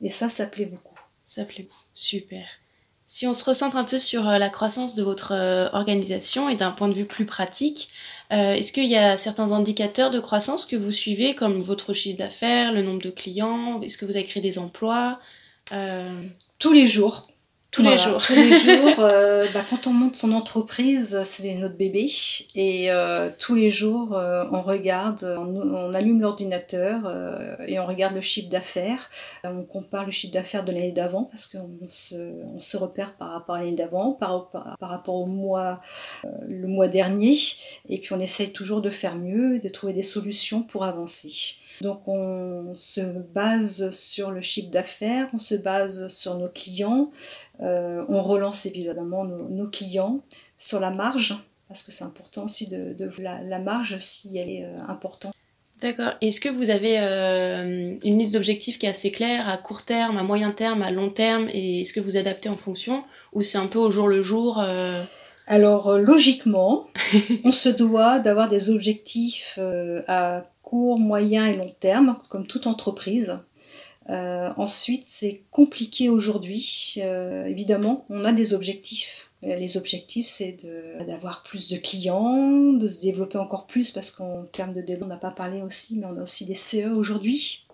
Et 0.00 0.08
ça, 0.08 0.28
ça 0.28 0.46
plaît 0.46 0.66
beaucoup. 0.66 0.98
Ça 1.24 1.44
plaît 1.44 1.64
beaucoup. 1.64 1.82
Super. 1.94 2.46
Si 3.08 3.26
on 3.26 3.34
se 3.34 3.44
recentre 3.44 3.76
un 3.76 3.84
peu 3.84 3.98
sur 3.98 4.28
euh, 4.28 4.38
la 4.38 4.50
croissance 4.50 4.94
de 4.94 5.02
votre 5.02 5.32
euh, 5.32 5.68
organisation 5.72 6.48
et 6.48 6.56
d'un 6.56 6.72
point 6.72 6.88
de 6.88 6.92
vue 6.92 7.04
plus 7.04 7.24
pratique, 7.24 7.88
euh, 8.32 8.54
est-ce 8.54 8.72
qu'il 8.72 8.86
y 8.86 8.96
a 8.96 9.16
certains 9.16 9.52
indicateurs 9.52 10.10
de 10.10 10.18
croissance 10.18 10.66
que 10.66 10.74
vous 10.74 10.90
suivez, 10.90 11.34
comme 11.34 11.60
votre 11.60 11.92
chiffre 11.92 12.18
d'affaires, 12.18 12.72
le 12.72 12.82
nombre 12.82 13.00
de 13.00 13.10
clients? 13.10 13.80
Est-ce 13.80 13.96
que 13.96 14.04
vous 14.04 14.16
avez 14.16 14.24
créé 14.24 14.42
des 14.42 14.58
emplois? 14.58 15.20
Tous 16.58 16.72
les 16.72 16.86
jours. 16.86 17.28
Tous 17.76 17.82
les 17.82 17.98
jours. 17.98 18.22
Tous 18.26 18.32
les 18.32 18.58
jours. 18.58 19.00
Euh, 19.00 19.46
bah, 19.52 19.60
quand 19.68 19.86
on 19.86 19.92
monte 19.92 20.16
son 20.16 20.32
entreprise, 20.32 21.20
c'est 21.24 21.54
notre 21.56 21.76
bébé. 21.76 22.10
Et 22.54 22.90
euh, 22.90 23.30
tous 23.38 23.54
les 23.54 23.68
jours, 23.68 24.16
euh, 24.16 24.46
on 24.50 24.62
regarde, 24.62 25.22
on, 25.38 25.92
allume 25.92 26.22
l'ordinateur 26.22 27.02
et 27.66 27.78
on 27.78 27.86
regarde 27.86 28.14
le 28.14 28.22
chiffre 28.22 28.48
d'affaires. 28.48 29.10
on 29.44 29.64
compare 29.64 30.06
le 30.06 30.10
chiffre 30.10 30.32
d'affaires 30.32 30.64
de 30.64 30.72
l'année 30.72 30.92
d'avant 30.92 31.24
parce 31.24 31.46
qu'on 31.46 31.86
se, 31.86 32.14
on 32.54 32.60
se 32.60 32.78
repère 32.78 33.14
par 33.16 33.32
rapport 33.32 33.56
à 33.56 33.60
l'année 33.60 33.72
d'avant, 33.72 34.12
par, 34.12 34.48
par, 34.48 34.88
rapport 34.88 35.16
au 35.16 35.26
mois, 35.26 35.82
le 36.48 36.66
mois 36.66 36.88
dernier. 36.88 37.36
Et 37.90 37.98
puis 37.98 38.14
on 38.14 38.20
essaye 38.20 38.52
toujours 38.52 38.80
de 38.80 38.90
faire 38.90 39.16
mieux, 39.16 39.58
de 39.58 39.68
trouver 39.68 39.92
des 39.92 40.02
solutions 40.02 40.62
pour 40.62 40.84
avancer. 40.84 41.56
Donc 41.80 42.08
on 42.08 42.72
se 42.76 43.00
base 43.00 43.90
sur 43.90 44.30
le 44.30 44.40
chiffre 44.40 44.70
d'affaires, 44.70 45.28
on 45.32 45.38
se 45.38 45.54
base 45.54 46.08
sur 46.08 46.38
nos 46.38 46.48
clients, 46.48 47.10
euh, 47.60 48.04
on 48.08 48.22
relance 48.22 48.66
évidemment 48.66 49.24
nos, 49.24 49.66
clients 49.68 50.20
sur 50.58 50.80
la 50.80 50.90
marge, 50.90 51.36
parce 51.68 51.82
que 51.82 51.92
c'est 51.92 52.04
important 52.04 52.44
aussi 52.44 52.68
de, 52.68 52.94
de 52.94 53.10
la, 53.18 53.58
marge 53.58 53.98
si 54.00 54.38
elle 54.38 54.48
est 54.48 54.64
euh, 54.64 54.76
importante. 54.88 55.32
D'accord. 55.82 56.12
Est-ce 56.22 56.40
que 56.40 56.48
vous 56.48 56.70
avez 56.70 56.98
euh, 57.00 57.96
une 58.02 58.18
liste 58.18 58.32
d'objectifs 58.32 58.78
qui 58.78 58.86
est 58.86 58.90
assez 58.90 59.10
claire 59.10 59.46
à 59.46 59.58
court 59.58 59.82
terme, 59.82 60.16
à 60.16 60.22
moyen 60.22 60.50
terme, 60.50 60.80
à 60.80 60.90
long 60.90 61.10
terme 61.10 61.48
Et 61.52 61.82
est-ce 61.82 61.92
que 61.92 62.00
vous 62.00 62.16
adaptez 62.16 62.48
en 62.48 62.56
fonction 62.56 63.04
Ou 63.34 63.42
c'est 63.42 63.58
un 63.58 63.66
peu 63.66 63.78
au 63.78 63.90
jour 63.90 64.08
le 64.08 64.22
jour 64.22 64.64
Alors, 65.46 65.98
logiquement, 65.98 66.86
on 67.44 67.52
se 67.52 67.68
doit 67.68 68.20
d'avoir 68.20 68.48
des 68.48 68.70
objectifs 68.70 69.58
à 70.08 70.46
court, 70.66 70.98
moyen 70.98 71.46
et 71.46 71.56
long 71.56 71.72
terme, 71.78 72.16
comme 72.28 72.46
toute 72.46 72.66
entreprise. 72.66 73.38
Euh, 74.10 74.50
ensuite, 74.56 75.04
c'est 75.06 75.44
compliqué 75.52 76.08
aujourd'hui. 76.08 76.96
Euh, 76.98 77.46
évidemment, 77.46 78.04
on 78.10 78.24
a 78.24 78.32
des 78.32 78.52
objectifs. 78.52 79.30
Euh, 79.44 79.54
les 79.54 79.76
objectifs, 79.76 80.26
c'est 80.26 80.58
d'avoir 81.06 81.44
plus 81.44 81.70
de 81.70 81.76
clients, 81.76 82.72
de 82.72 82.86
se 82.86 83.00
développer 83.02 83.38
encore 83.38 83.66
plus, 83.66 83.92
parce 83.92 84.10
qu'en 84.10 84.44
termes 84.52 84.74
de 84.74 84.80
développement, 84.80 85.06
on 85.06 85.14
n'a 85.14 85.20
pas 85.20 85.30
parlé 85.30 85.62
aussi, 85.62 85.98
mais 85.98 86.06
on 86.06 86.18
a 86.18 86.22
aussi 86.22 86.46
des 86.46 86.56
CE 86.56 86.90
aujourd'hui. 86.90 87.66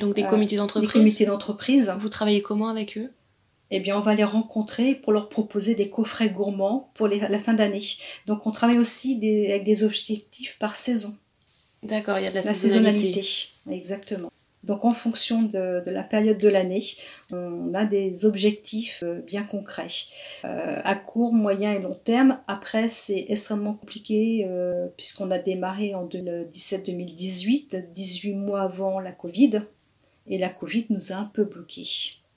Donc 0.00 0.14
des 0.14 0.24
comités 0.24 0.56
d'entreprise. 0.56 0.88
Des 0.88 0.98
comités 1.00 1.26
d'entreprise. 1.26 1.92
Vous 1.98 2.08
travaillez 2.08 2.42
comment 2.42 2.68
avec 2.68 2.96
eux? 2.96 3.10
Eh 3.72 3.80
bien, 3.80 3.96
on 3.96 4.00
va 4.00 4.14
les 4.14 4.24
rencontrer 4.24 4.94
pour 4.94 5.12
leur 5.12 5.28
proposer 5.28 5.74
des 5.74 5.90
coffrets 5.90 6.30
gourmands 6.30 6.92
pour 6.94 7.08
la 7.08 7.38
fin 7.40 7.54
d'année. 7.54 7.82
Donc, 8.26 8.46
on 8.46 8.52
travaille 8.52 8.78
aussi 8.78 9.16
avec 9.50 9.64
des 9.64 9.82
objectifs 9.82 10.56
par 10.60 10.76
saison. 10.76 11.16
D'accord, 11.86 12.18
il 12.18 12.24
y 12.24 12.28
a 12.28 12.30
de 12.30 12.34
la, 12.34 12.42
saisonnalité. 12.42 13.22
Exactement. 13.70 14.30
Donc 14.66 14.84
en 14.84 14.92
fonction 14.92 15.42
de, 15.42 15.82
la 15.86 16.02
période 16.02 16.38
de 16.38 16.48
l'année, 16.48 16.82
on 17.32 17.72
a 17.74 17.84
des 17.84 18.24
objectifs 18.24 19.04
euh, 19.04 19.20
bien 19.20 19.44
concrets. 19.44 19.86
Euh, 20.44 20.80
à 20.82 20.96
court, 20.96 21.32
moyen 21.32 21.72
et 21.72 21.80
long 21.80 21.96
terme, 22.04 22.38
après 22.48 22.88
c'est 22.88 23.26
extrêmement 23.28 23.74
compliqué 23.74 24.44
euh, 24.48 24.88
puisqu'on 24.96 25.30
a 25.30 25.38
démarré 25.38 25.94
en 25.94 26.06
2017-2018, 26.06 27.92
18 27.92 28.34
mois 28.34 28.62
avant 28.62 28.98
la 28.98 29.12
Covid, 29.12 29.62
et 30.26 30.38
la 30.38 30.48
Covid 30.48 30.86
nous 30.90 31.12
a 31.12 31.16
un 31.16 31.30
peu 31.32 31.44
bloqués. 31.44 31.86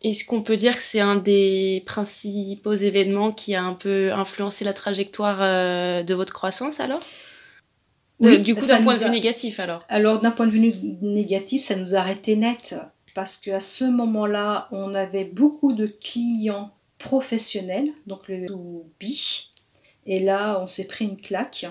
Est-ce 0.02 0.24
qu'on 0.24 0.44
peut 0.44 0.56
dire 0.56 0.76
que 0.76 0.82
c'est 0.82 1.02
un 1.02 1.16
des 1.16 1.82
principaux 1.88 2.76
événements 2.76 3.32
qui 3.32 3.56
a 3.56 3.64
un 3.64 3.74
peu 3.74 4.14
influencé 4.14 4.64
la 4.64 4.74
trajectoire 4.74 5.40
de 5.40 6.14
votre 6.14 6.32
croissance 6.32 6.80
alors? 6.80 7.02
Du 8.20 8.56
coup, 8.56 8.66
d'un 8.66 8.82
point 8.82 8.98
de 8.98 9.04
vue 9.04 9.10
négatif, 9.10 9.60
alors 9.60 9.84
Alors, 9.90 10.20
d'un 10.20 10.32
point 10.32 10.46
de 10.46 10.52
vue 10.52 10.74
négatif, 11.02 11.64
ça 11.64 11.76
nous 11.76 11.96
a 11.96 12.00
arrêté 12.00 12.36
net. 12.36 12.76
Parce 13.16 13.38
qu'à 13.38 13.60
ce 13.60 13.86
moment-là, 13.86 14.68
on 14.72 14.94
avait 14.94 15.26
beaucoup 15.26 15.74
de 15.74 15.88
clients 15.88 16.72
professionnels, 16.98 17.90
donc 18.08 18.28
le 18.28 18.48
B. 18.48 19.06
Et 20.06 20.20
là, 20.20 20.60
on 20.62 20.68
s'est 20.68 20.88
pris 20.88 21.06
une 21.06 21.18
claque. 21.18 21.66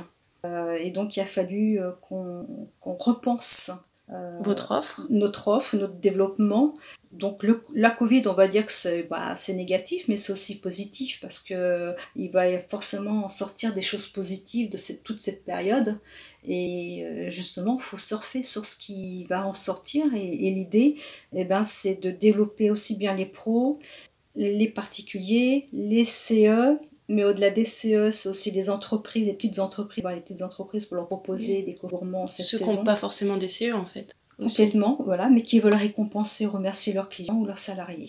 Euh, 0.45 0.76
et 0.81 0.90
donc, 0.90 1.17
il 1.17 1.21
a 1.21 1.26
fallu 1.26 1.81
euh, 1.81 1.90
qu'on 2.00 2.47
repense 2.85 3.71
euh, 4.11 4.38
votre 4.40 4.71
offre 4.71 5.02
Notre 5.11 5.49
offre, 5.49 5.76
notre 5.76 5.95
développement. 5.95 6.75
Donc 7.12 7.43
le, 7.43 7.62
la 7.75 7.90
Covid, 7.90 8.23
on 8.26 8.33
va 8.33 8.49
dire 8.49 8.64
que 8.64 8.73
c'est 8.73 9.02
bah, 9.05 9.35
négatif, 9.49 10.09
mais 10.09 10.17
c'est 10.17 10.33
aussi 10.33 10.61
positif 10.61 11.19
parce 11.21 11.38
que 11.38 11.95
il 12.17 12.31
va 12.31 12.59
forcément 12.59 13.25
en 13.25 13.28
sortir 13.28 13.75
des 13.75 13.83
choses 13.83 14.07
positives 14.07 14.71
de 14.71 14.76
cette, 14.76 15.05
toute 15.05 15.19
cette 15.19 15.45
période. 15.45 15.99
Et 16.49 17.05
euh, 17.05 17.31
justement, 17.31 17.76
il 17.78 17.83
faut 17.83 17.99
surfer 17.99 18.43
sur 18.43 18.64
ce 18.64 18.76
qui 18.78 19.25
va 19.25 19.47
en 19.47 19.52
sortir. 19.52 20.07
Et, 20.14 20.50
l'idée, 20.50 20.97
eh 21.35 21.45
ben, 21.45 21.62
c'est 21.62 22.02
de 22.02 22.11
développer 22.11 22.71
aussi 22.71 22.97
bien 22.97 23.14
les 23.14 23.26
pros, 23.26 23.78
les 24.35 24.69
particuliers, 24.69 25.69
les 25.73 26.07
CE, 26.07 26.78
mais 27.11 27.25
au-delà 27.25 27.50
des 27.50 27.67
CE, 27.67 28.11
c'est 28.11 28.31
aussi 28.31 28.50
les 28.50 28.71
entreprises, 28.71 29.26
les 29.26 29.35
petites 29.35 29.59
entreprises, 29.59 30.02
les 30.05 30.21
petites 30.21 30.43
entreprises 30.43 30.87
pour 30.87 30.97
leur 30.97 31.07
proposer 31.07 31.62
des 31.62 31.75
couvrements 31.75 32.26
cette 32.26 32.47
Ceux 32.47 32.59
qui 32.59 32.64
n'ont 32.64 32.85
pas 32.85 32.95
forcément 32.95 33.37
des 33.37 33.49
CE 33.49 33.73
en 33.73 33.85
fait. 33.85 34.14
Complètement, 34.38 34.99
voilà, 35.05 35.28
mais 35.28 35.43
qui 35.43 35.59
veulent 35.59 35.75
récompenser, 35.75 36.47
remercier 36.47 36.93
leurs 36.93 37.09
clients 37.09 37.35
ou 37.35 37.45
leurs 37.45 37.59
salariés. 37.59 38.09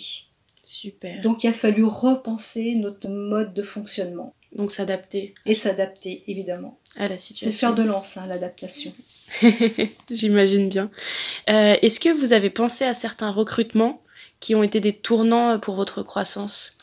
Super. 0.62 1.20
Donc 1.22 1.44
il 1.44 1.48
a 1.48 1.54
fallu 1.54 1.84
repenser 1.84 2.76
notre 2.76 3.10
mode 3.10 3.54
de 3.54 3.64
fonctionnement. 3.64 4.34
Donc 4.56 4.72
s'adapter. 4.72 5.34
Et 5.46 5.56
s'adapter, 5.56 6.24
évidemment. 6.28 6.80
À 6.98 7.08
la 7.08 7.18
situation. 7.18 7.52
C'est 7.52 7.58
faire 7.58 7.76
de 7.76 7.84
lance, 7.84 8.18
hein, 8.18 8.26
l'adaptation. 8.28 8.92
J'imagine 10.12 10.70
bien. 10.70 10.90
Euh, 11.50 11.78
est-ce 11.82 12.00
que 12.00 12.10
vous 12.10 12.34
avez 12.34 12.50
pensé 12.50 12.86
à 12.86 12.94
certains 12.94 13.30
recrutements 13.30 14.02
qui 14.40 14.56
ont 14.56 14.64
été 14.64 14.80
des 14.80 14.94
tournants 14.94 15.60
pour 15.60 15.76
votre 15.76 16.02
croissance? 16.02 16.78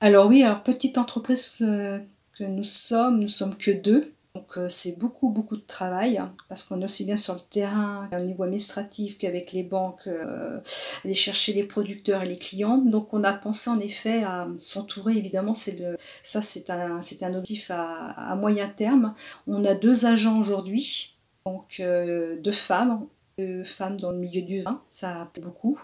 Alors 0.00 0.26
oui, 0.26 0.42
alors 0.42 0.62
petite 0.62 0.98
entreprise 0.98 1.58
euh, 1.60 1.98
que 2.38 2.44
nous 2.44 2.64
sommes, 2.64 3.20
nous 3.20 3.28
sommes 3.28 3.56
que 3.56 3.70
deux. 3.70 4.11
Donc 4.34 4.56
euh, 4.56 4.70
c'est 4.70 4.98
beaucoup 4.98 5.28
beaucoup 5.28 5.58
de 5.58 5.66
travail 5.66 6.16
hein, 6.16 6.34
parce 6.48 6.64
qu'on 6.64 6.80
est 6.80 6.86
aussi 6.86 7.04
bien 7.04 7.16
sur 7.16 7.34
le 7.34 7.40
terrain 7.50 8.08
au 8.18 8.22
niveau 8.22 8.44
administratif 8.44 9.18
qu'avec 9.18 9.52
les 9.52 9.62
banques, 9.62 10.06
euh, 10.06 10.58
aller 11.04 11.12
chercher 11.12 11.52
les 11.52 11.64
producteurs 11.64 12.22
et 12.22 12.28
les 12.28 12.38
clients. 12.38 12.78
Donc 12.78 13.12
on 13.12 13.24
a 13.24 13.34
pensé 13.34 13.68
en 13.68 13.78
effet 13.78 14.24
à 14.24 14.48
s'entourer 14.56 15.18
évidemment 15.18 15.54
c'est 15.54 15.84
ça 16.22 16.40
c'est 16.40 16.70
un 16.70 17.02
c'est 17.02 17.22
un 17.22 17.34
objectif 17.34 17.70
à, 17.70 18.12
à, 18.12 18.34
moyen 18.34 18.68
terme. 18.68 19.14
On 19.46 19.66
a 19.66 19.74
deux 19.74 20.06
agents 20.06 20.38
aujourd'hui 20.38 21.18
donc 21.44 21.76
euh, 21.80 22.40
deux 22.40 22.52
femmes 22.52 23.06
deux 23.38 23.64
femmes 23.64 23.98
dans 23.98 24.12
le 24.12 24.18
milieu 24.18 24.42
du 24.42 24.60
vin, 24.60 24.82
ça 24.90 25.28
plaît 25.32 25.42
beaucoup. 25.42 25.80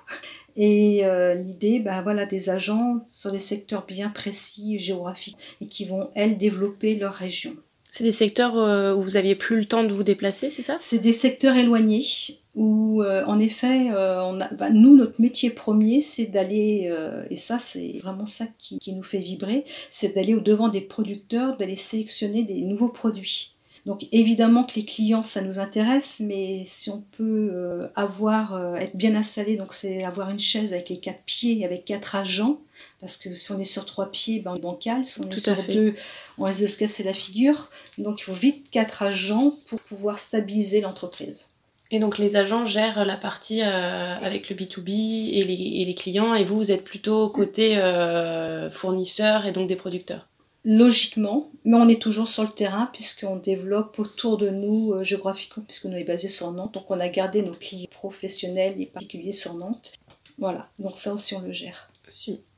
Et 0.54 1.02
l'idée, 1.36 1.80
ben 1.80 2.02
voilà, 2.02 2.26
des 2.26 2.50
agents 2.50 3.00
sur 3.06 3.32
des 3.32 3.38
secteurs 3.38 3.86
bien 3.86 4.10
précis, 4.10 4.78
géographiques, 4.78 5.56
et 5.62 5.66
qui 5.66 5.86
vont, 5.86 6.10
elles, 6.14 6.36
développer 6.36 6.96
leur 6.96 7.14
région. 7.14 7.56
C'est 7.98 8.04
des 8.04 8.12
secteurs 8.12 8.56
euh, 8.56 8.94
où 8.94 9.02
vous 9.02 9.16
aviez 9.16 9.34
plus 9.34 9.56
le 9.56 9.64
temps 9.64 9.82
de 9.82 9.92
vous 9.92 10.04
déplacer, 10.04 10.50
c'est 10.50 10.62
ça? 10.62 10.76
C'est 10.78 11.00
des 11.00 11.12
secteurs 11.12 11.56
éloignés 11.56 12.06
où, 12.54 13.02
euh, 13.02 13.24
en 13.26 13.40
effet, 13.40 13.88
euh, 13.92 14.38
bah, 14.56 14.70
nous, 14.70 14.94
notre 14.96 15.20
métier 15.20 15.50
premier, 15.50 16.00
c'est 16.00 16.26
d'aller, 16.26 16.94
et 17.28 17.34
ça, 17.34 17.58
c'est 17.58 17.98
vraiment 18.00 18.26
ça 18.26 18.44
qui, 18.56 18.78
qui 18.78 18.92
nous 18.92 19.02
fait 19.02 19.18
vibrer, 19.18 19.64
c'est 19.90 20.14
d'aller 20.14 20.36
au 20.36 20.38
devant 20.38 20.68
des 20.68 20.82
producteurs, 20.82 21.56
d'aller 21.56 21.74
sélectionner 21.74 22.44
des 22.44 22.60
nouveaux 22.60 22.88
produits. 22.88 23.57
Donc 23.88 24.06
évidemment 24.12 24.62
que 24.62 24.76
les 24.76 24.84
clients, 24.84 25.24
ça 25.24 25.40
nous 25.40 25.58
intéresse, 25.58 26.20
mais 26.20 26.62
si 26.64 26.90
on 26.90 27.02
peut 27.16 27.88
avoir, 27.96 28.76
être 28.76 28.94
bien 28.94 29.16
installé, 29.16 29.56
donc 29.56 29.72
c'est 29.72 30.04
avoir 30.04 30.30
une 30.30 30.38
chaise 30.38 30.72
avec 30.72 30.90
les 30.90 30.98
quatre 30.98 31.22
pieds, 31.24 31.64
avec 31.64 31.84
quatre 31.84 32.14
agents, 32.14 32.60
parce 33.00 33.16
que 33.16 33.32
si 33.34 33.52
on 33.52 33.60
est 33.60 33.64
sur 33.64 33.86
trois 33.86 34.10
pieds, 34.10 34.40
ben 34.40 34.52
on 34.52 34.56
est 34.56 34.60
bancal. 34.60 35.06
Si 35.06 35.20
on 35.20 35.30
est 35.30 35.38
sur 35.38 35.56
deux, 35.64 35.94
on 36.36 36.44
risque 36.44 36.62
de 36.62 36.66
se 36.66 36.78
casser 36.78 37.04
la 37.04 37.12
figure. 37.12 37.70
Donc 37.96 38.20
il 38.20 38.24
faut 38.24 38.32
vite 38.32 38.70
quatre 38.70 39.02
agents 39.02 39.54
pour 39.66 39.80
pouvoir 39.80 40.18
stabiliser 40.18 40.80
l'entreprise. 40.80 41.50
Et 41.90 42.00
donc 42.00 42.18
les 42.18 42.36
agents 42.36 42.66
gèrent 42.66 43.04
la 43.04 43.16
partie 43.16 43.62
euh, 43.62 44.16
avec 44.18 44.50
le 44.50 44.56
B2B 44.56 44.90
et 45.32 45.44
les, 45.44 45.80
et 45.80 45.84
les, 45.84 45.94
clients, 45.94 46.34
et 46.34 46.44
vous, 46.44 46.56
vous 46.56 46.72
êtes 46.72 46.84
plutôt 46.84 47.30
côté 47.30 47.78
euh, 47.78 48.70
fournisseur 48.70 49.46
et 49.46 49.52
donc 49.52 49.68
des 49.68 49.76
producteurs 49.76 50.26
Logiquement, 50.64 51.50
mais 51.68 51.76
on 51.76 51.86
est 51.86 52.00
toujours 52.00 52.28
sur 52.28 52.44
le 52.44 52.48
terrain 52.48 52.88
puisqu'on 52.94 53.36
développe 53.36 53.98
autour 53.98 54.38
de 54.38 54.48
nous 54.48 54.94
euh, 54.94 55.04
géographiquement, 55.04 55.62
puisque 55.64 55.84
nous 55.84 55.98
est 55.98 56.04
basé 56.04 56.30
sur 56.30 56.50
Nantes. 56.50 56.72
Donc 56.72 56.90
on 56.90 56.98
a 56.98 57.08
gardé 57.10 57.42
nos 57.42 57.52
clients 57.52 57.86
professionnels 57.90 58.80
et 58.80 58.86
particuliers 58.86 59.32
sur 59.32 59.52
Nantes. 59.52 59.92
Voilà, 60.38 60.66
donc 60.78 60.96
ça 60.96 61.12
aussi 61.12 61.34
on 61.34 61.42
le 61.42 61.52
gère. 61.52 61.90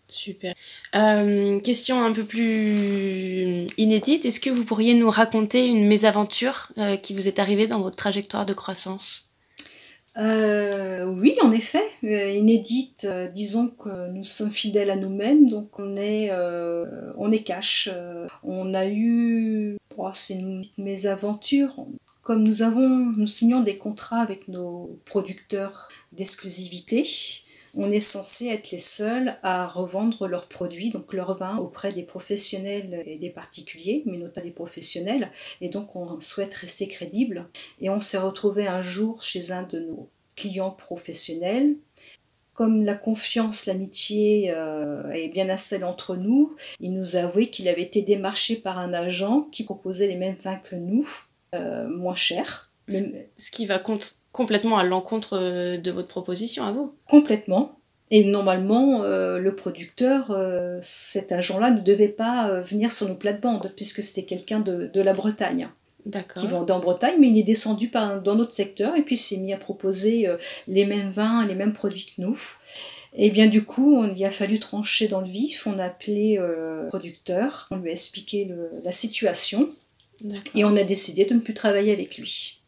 Super. 0.07 0.55
Euh, 0.95 1.59
question 1.59 2.05
un 2.05 2.12
peu 2.12 2.23
plus 2.23 3.67
inédite. 3.79 4.26
Est-ce 4.26 4.38
que 4.38 4.50
vous 4.50 4.64
pourriez 4.64 4.95
nous 4.95 5.11
raconter 5.11 5.67
une 5.67 5.88
mésaventure 5.88 6.69
euh, 6.79 6.97
qui 6.97 7.12
vous 7.12 7.26
est 7.26 7.40
arrivée 7.40 7.67
dans 7.67 7.81
votre 7.81 7.97
trajectoire 7.97 8.47
de 8.47 8.55
croissance? 8.55 9.30
Euh, 10.21 11.05
oui, 11.07 11.37
en 11.43 11.50
effet, 11.53 11.83
inédite. 12.03 13.07
disons 13.33 13.69
que 13.69 14.11
nous 14.12 14.25
sommes 14.25 14.50
fidèles 14.50 14.91
à 14.91 14.97
nous-mêmes, 14.97 15.49
donc 15.49 15.79
on 15.79 15.97
est, 15.97 16.31
on 17.17 17.33
est 17.33 17.43
cash. 17.43 17.91
on 18.45 18.75
a 18.75 18.87
eu, 18.87 19.77
oh, 19.97 20.11
c'est 20.12 20.35
une 20.35 20.62
mésaventure. 20.79 21.75
Comme 22.23 22.45
nous 22.45 22.62
avons, 22.62 22.87
nous 23.17 23.27
signons 23.27 23.61
des 23.61 23.77
contrats 23.77 24.21
avec 24.21 24.49
nos 24.49 24.99
producteurs 25.07 25.89
d'exclusivité, 26.12 27.05
on 27.77 27.91
est 27.91 28.00
censé 28.00 28.47
être 28.47 28.71
les 28.71 28.79
seuls 28.79 29.37
à 29.43 29.67
revendre 29.67 30.27
leurs 30.27 30.49
produits, 30.49 30.91
donc 30.91 31.12
leur 31.12 31.37
vin, 31.37 31.57
auprès 31.59 31.93
des 31.93 32.03
professionnels 32.03 33.03
et 33.07 33.19
des 33.19 33.31
particuliers, 33.31 34.03
mais 34.07 34.19
notamment 34.19 34.47
des 34.47 34.53
professionnels. 34.53 35.31
Et 35.61 35.69
donc 35.69 35.95
on 35.97 36.21
souhaite 36.21 36.55
rester 36.55 36.89
crédible. 36.89 37.49
Et 37.81 37.91
on 37.91 38.00
s'est 38.00 38.19
retrouvé 38.19 38.67
un 38.67 38.83
jour 38.83 39.23
chez 39.23 39.53
un 39.53 39.62
de 39.62 39.81
nos 39.81 40.09
clients 40.37 40.71
professionnels. 40.71 41.77
Comme 42.53 42.85
la 42.85 42.95
confiance, 42.95 43.67
l'amitié 43.67 44.50
euh, 44.50 45.09
est 45.11 45.29
bien 45.29 45.49
installée 45.49 45.85
entre 45.85 46.17
nous, 46.17 46.57
il 46.81 46.93
nous 46.93 47.17
a 47.17 47.21
avoué 47.21 47.49
qu'il 47.49 47.69
avait 47.69 47.83
été 47.83 48.03
démarché 48.03 48.57
par 48.57 48.79
un 48.79 48.93
agent 48.93 49.43
qui 49.53 49.65
proposait 49.65 50.09
les 50.09 50.17
mêmes 50.17 50.35
vins 50.35 50.59
que 50.59 50.77
nous, 50.77 51.09
euh, 51.55 51.89
moins 51.89 52.15
chers. 52.15 52.70
Ce 52.91 53.51
qui 53.51 53.67
va 53.67 53.83
complètement 54.33 54.79
à 54.79 54.85
l'encontre 54.85 55.37
euh, 55.37 55.77
de 55.79 55.91
votre 55.91 56.09
proposition 56.09 56.65
à 56.65 56.73
vous. 56.73 56.95
Complètement. 57.09 57.77
Et 58.11 58.25
normalement, 58.25 59.03
euh, 59.05 59.39
le 59.39 59.55
producteur, 59.55 60.31
euh, 60.31 60.79
cet 60.83 61.31
agent-là, 61.31 61.71
ne 61.71 61.81
devait 61.81 62.09
pas 62.09 62.61
venir 62.61 62.91
sur 62.91 63.09
nos 63.09 63.15
plates-bandes, 63.15 63.73
puisque 63.77 64.03
c'était 64.03 64.25
quelqu'un 64.25 64.61
de, 64.61 65.01
la 65.01 65.13
Bretagne. 65.13 65.69
Qui 66.35 66.47
vendait 66.47 66.73
en 66.73 66.81
Bretagne, 66.81 67.17
mais 67.21 67.29
il 67.29 67.39
est 67.39 67.45
descendu 67.45 67.89
par, 67.89 68.23
dans 68.23 68.35
notre 68.35 68.53
secteur 68.53 68.97
et 68.97 69.03
puis 69.03 69.19
s'est 69.19 69.37
mis 69.37 69.53
à 69.53 69.59
proposer 69.59 70.27
les 70.67 70.87
mêmes 70.87 71.11
vins, 71.11 71.47
les 71.47 71.55
mêmes 71.55 71.75
produits 71.75 72.07
que 72.07 72.23
nous. 72.23 72.41
Et 73.13 73.29
bien 73.29 73.49
du 73.49 73.65
coup, 73.65 73.97
on, 73.97 74.15
il 74.15 74.25
a 74.25 74.31
fallu 74.31 74.59
trancher 74.59 75.09
dans 75.09 75.21
le 75.21 75.29
vif. 75.29 75.67
On 75.67 75.79
a 75.79 75.85
appelé 75.85 76.39
le 76.39 76.89
producteur, 76.89 77.69
on 77.71 77.77
lui 77.77 77.91
a 77.91 77.93
expliqué 77.93 78.51
la 78.83 78.93
situation 78.93 79.69
et 80.55 80.65
on 80.65 80.75
a 80.75 80.85
décidé 80.85 81.27
de 81.27 81.35
ne 81.35 81.41
plus 81.41 81.55
travailler 81.55 81.93
avec 81.93 82.17
lui. 82.17 82.60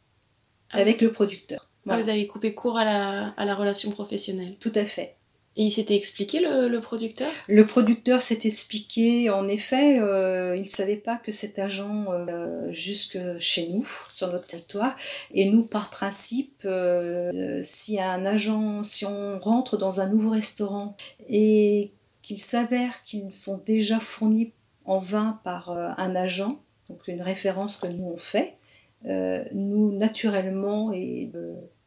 Ah 0.73 0.79
avec 0.79 1.01
le 1.01 1.13
producteur. 1.13 1.69
Vous 1.85 2.09
avez 2.09 2.27
coupé 2.27 2.55
court 2.55 2.79
à 2.79 2.85
la, 2.85 3.29
à 3.37 3.45
la, 3.45 3.55
relation 3.55 3.91
professionnelle. 3.91 4.55
Tout 4.61 4.73
à 4.75 4.85
fait. 4.85 5.17
Et 5.57 5.65
il 5.65 5.71
s'était 5.71 5.97
expliqué 5.97 6.41
le, 6.41 6.69
le, 6.69 6.81
producteur? 6.81 7.31
Le 7.47 7.67
producteur 7.67 8.23
s'est 8.23 8.41
expliqué, 8.45 9.29
en 9.29 9.47
effet, 9.49 9.99
euh, 9.99 10.57
il 10.57 10.63
ne 10.63 10.69
savait 10.69 10.97
pas 10.97 11.19
que 11.19 11.31
cet 11.31 11.59
agent 11.59 12.07
euh, 12.09 12.73
jusque 12.73 13.19
chez 13.39 13.69
nous, 13.69 13.87
sur 14.13 14.33
notre 14.33 14.47
territoire. 14.47 14.97
Et 15.35 15.51
nous, 15.51 15.63
par 15.63 15.91
principe, 15.91 16.63
euh, 16.65 17.61
si 17.63 18.01
un 18.01 18.25
agent, 18.25 18.83
si 18.85 19.05
on 19.05 19.39
rentre 19.41 19.77
dans 19.77 20.01
un 20.01 20.09
nouveau 20.09 20.31
restaurant 20.31 20.97
et 21.29 21.91
qu'il 22.23 22.39
s'avère 22.39 23.03
qu'ils 23.03 23.31
sont 23.31 23.59
déjà 23.59 23.99
fournis 24.01 24.53
en 24.87 25.01
vin 25.01 25.39
par 25.45 25.71
un 25.71 26.17
agent, 26.17 26.61
donc 26.89 27.07
une 27.09 27.21
référence 27.21 27.77
que 27.77 27.89
nous 27.89 28.05
on 28.05 28.17
fait, 28.17 28.57
euh, 29.07 29.45
nous, 29.53 29.97
naturellement, 29.97 30.93
et 30.93 31.31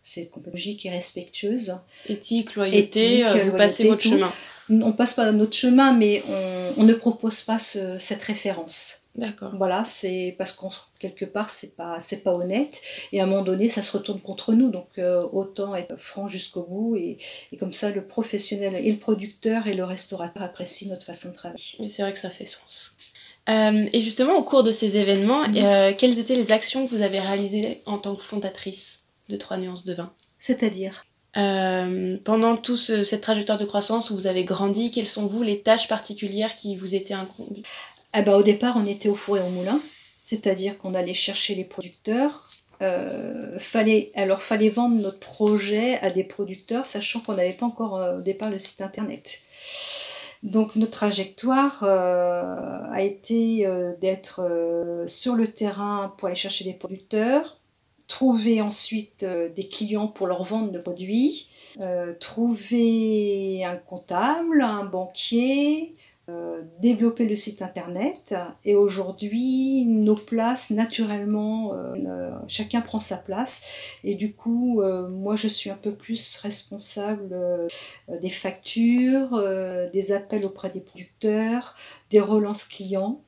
C'est 0.04 0.24
une 0.24 0.30
compagnie 0.30 0.78
qui 0.78 0.88
est 0.88 0.92
respectueuse. 0.92 1.76
Éthique, 2.08 2.56
loyauté, 2.56 3.26
vous 3.44 3.56
passez 3.56 3.88
votre 3.88 4.02
chemin. 4.02 4.32
On 4.70 4.94
passe 4.94 5.14
pas 5.14 5.32
notre 5.32 5.56
chemin, 5.56 5.94
mais 5.94 6.24
on, 6.78 6.84
ne 6.84 6.94
propose 6.94 7.42
pas 7.42 7.60
cette 7.60 8.22
référence. 8.22 9.02
D'accord. 9.16 9.54
Voilà, 9.56 9.86
c'est 9.86 10.36
parce 10.38 10.52
qu'on 10.52 10.70
quelque 11.00 11.26
part 11.26 11.50
c'est 11.50 11.76
pas 11.76 12.00
c'est 12.00 12.24
pas 12.24 12.32
honnête 12.34 12.82
et 13.12 13.20
à 13.20 13.24
un 13.24 13.28
moment 13.28 13.44
donné 13.44 13.68
ça 13.68 13.82
se 13.82 13.96
retourne 13.96 14.20
contre 14.20 14.54
nous 14.54 14.70
donc 14.70 14.88
euh, 14.98 15.22
autant 15.34 15.76
être 15.76 15.98
franc 15.98 16.28
jusqu'au 16.28 16.64
bout 16.64 16.96
et, 16.96 17.18
et, 17.52 17.58
comme 17.58 17.74
ça 17.74 17.92
le 17.92 18.06
professionnel 18.06 18.76
et 18.76 18.92
le 18.92 18.98
producteur 18.98 19.68
et 19.68 19.74
le 19.74 19.84
restaurateur 19.84 20.44
apprécient 20.44 20.90
notre 20.90 21.06
façon 21.06 21.30
de 21.30 21.34
travailler. 21.34 21.76
Mais 21.80 21.88
c'est 21.88 22.02
vrai 22.02 22.14
que 22.14 22.20
ça 22.20 22.30
fait 22.30 22.46
sens. 22.46 22.95
Euh, 23.48 23.86
et 23.94 24.00
justement 24.00 24.36
au 24.36 24.44
cours 24.44 24.64
de 24.64 24.72
ces 24.72 24.98
événements, 24.98 25.48
mhm. 25.48 25.58
euh, 25.58 25.94
quelles 25.98 26.20
étaient 26.20 26.36
les 26.36 26.52
actions 26.52 26.86
que 26.86 26.96
vous 26.96 27.02
avez 27.02 27.20
réalisées 27.20 27.82
en 27.86 27.98
tant 27.98 28.16
que 28.16 28.22
fondatrice 28.22 29.04
de 29.30 29.36
Trois 29.38 29.58
nuances 29.58 29.86
de 29.86 29.94
vin? 29.94 30.12
C'est-à-dire? 30.40 31.06
Pendant 31.34 32.56
toute 32.56 32.78
cette 32.78 33.20
trajectoire 33.20 33.58
de 33.58 33.66
croissance 33.66 34.10
où 34.10 34.16
vous 34.16 34.28
avez 34.28 34.46
grandi, 34.46 34.90
quelles 34.90 35.06
sont 35.06 35.26
vous 35.26 35.44
les 35.44 35.60
tâches 35.60 35.90
particulières 35.90 36.56
qui 36.56 36.78
vous 36.78 36.96
étaient 36.96 37.14
incombues? 37.14 37.64
Eh 38.18 38.22
ben, 38.22 38.36
au 38.36 38.44
départ, 38.44 38.78
on 38.78 38.86
était 38.86 39.10
au 39.10 39.16
four 39.16 39.38
et 39.38 39.42
au 39.42 39.50
moulin, 39.50 39.80
c'est-à-dire 40.24 40.78
qu'on 40.78 40.94
allait 40.94 41.14
chercher 41.14 41.56
les 41.56 41.66
producteurs. 41.66 42.50
Euh, 42.82 43.58
fallait, 43.60 44.12
alors, 44.16 44.42
fallait 44.42 44.70
vendre 44.70 44.96
notre 44.96 45.20
projet 45.20 45.98
à 46.00 46.10
des 46.10 46.24
producteurs, 46.24 46.86
sachant 46.86 47.20
qu'on 47.20 47.36
n'avait 47.36 47.54
pas 47.54 47.66
encore 47.66 47.98
euh, 47.98 48.18
au 48.18 48.22
départ 48.22 48.50
le 48.50 48.60
site 48.60 48.82
internet. 48.82 49.42
Donc, 50.46 50.76
notre 50.76 50.92
trajectoire 50.92 51.84
euh, 51.84 52.82
a 52.92 53.02
été 53.02 53.68
d'être 54.00 55.04
sur 55.08 55.36
le 55.36 55.48
terrain 55.48 56.14
pour 56.18 56.28
aller 56.28 56.36
chercher 56.36 56.64
des 56.64 56.74
producteurs, 56.74 57.58
trouver 58.08 58.62
ensuite 58.62 59.26
des 59.26 59.68
clients 59.68 60.08
pour 60.08 60.28
leur 60.28 60.44
vendre 60.44 60.72
le 60.72 60.82
produit, 60.82 61.48
trouver 62.20 63.66
un 63.66 63.76
comptable, 63.76 64.62
un 64.62 64.86
banquier, 64.86 65.94
euh, 66.28 66.64
développer 66.82 67.28
le 67.28 67.36
site 67.36 67.62
internet 67.62 68.34
et 68.64 68.74
aujourd'hui 68.74 69.86
nos 69.86 70.16
places 70.16 70.72
naturellement 70.72 71.76
euh, 71.76 71.94
euh, 72.04 72.32
chacun 72.48 72.82
prend 72.82 73.00
sa 73.00 73.18
place 73.18 73.68
et 74.04 74.16
du 74.16 74.34
coup 74.34 74.82
moi 75.12 75.36
je 75.36 75.48
suis 75.48 75.70
un 75.70 75.76
peu 75.76 75.92
plus 75.92 76.38
responsable 76.38 77.38
des 78.10 78.32
factures 78.32 79.40
des 79.94 80.12
appels 80.14 80.48
auprès 80.48 80.72
des 80.72 80.82
producteurs 80.82 81.76
des 82.10 82.22
relances 82.22 82.64
clients 82.64 83.22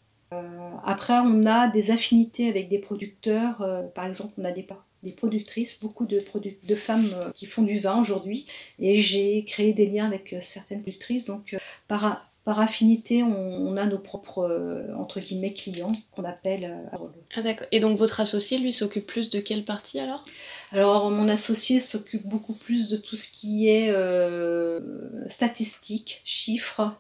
après 0.83 1.19
on 1.19 1.45
a 1.45 1.67
des 1.67 1.91
affinités 1.91 2.49
avec 2.49 2.67
des 2.67 2.79
producteurs 2.79 3.91
par 3.93 4.07
exemple 4.07 4.33
on 4.39 4.45
a 4.45 4.51
des 4.51 4.65
des 5.03 5.11
productrices, 5.11 5.79
beaucoup 5.79 6.07
de, 6.07 6.19
de 6.63 6.75
femmes 6.75 7.07
qui 7.35 7.45
font 7.45 7.61
du 7.61 7.77
vin 7.77 8.01
aujourd'hui. 8.01 8.47
Et 8.79 8.95
j'ai 8.95 9.45
créé 9.45 9.71
des 9.71 9.85
liens 9.85 10.07
avec 10.07 10.35
certaines 10.41 10.81
productrices. 10.81 11.27
Donc, 11.27 11.55
par, 11.87 12.27
par 12.47 12.61
affinité, 12.61 13.23
on, 13.23 13.75
a 13.75 13.85
nos 13.87 13.97
propres, 13.97 14.47
euh, 14.49 14.95
entre 14.95 15.19
guillemets, 15.19 15.51
clients 15.51 15.91
qu'on 16.11 16.23
appelle 16.23 16.63
euh, 16.63 17.07
Ah 17.35 17.41
d'accord. 17.41 17.67
Et 17.73 17.81
donc 17.81 17.97
votre 17.97 18.21
associé, 18.21 18.57
lui, 18.57 18.71
s'occupe 18.71 19.05
plus 19.05 19.29
de 19.29 19.41
quelle 19.41 19.65
partie 19.65 19.99
alors? 19.99 20.23
Alors 20.71 21.11
mon 21.11 21.27
associé 21.27 21.81
s'occupe 21.81 22.25
beaucoup 22.25 22.53
plus 22.53 22.87
de 22.87 22.95
tout 22.95 23.17
ce 23.17 23.27
qui 23.27 23.67
est 23.67 23.89
euh, 23.89 24.79
statistiques, 25.27 26.21
chiffres. 26.23 26.95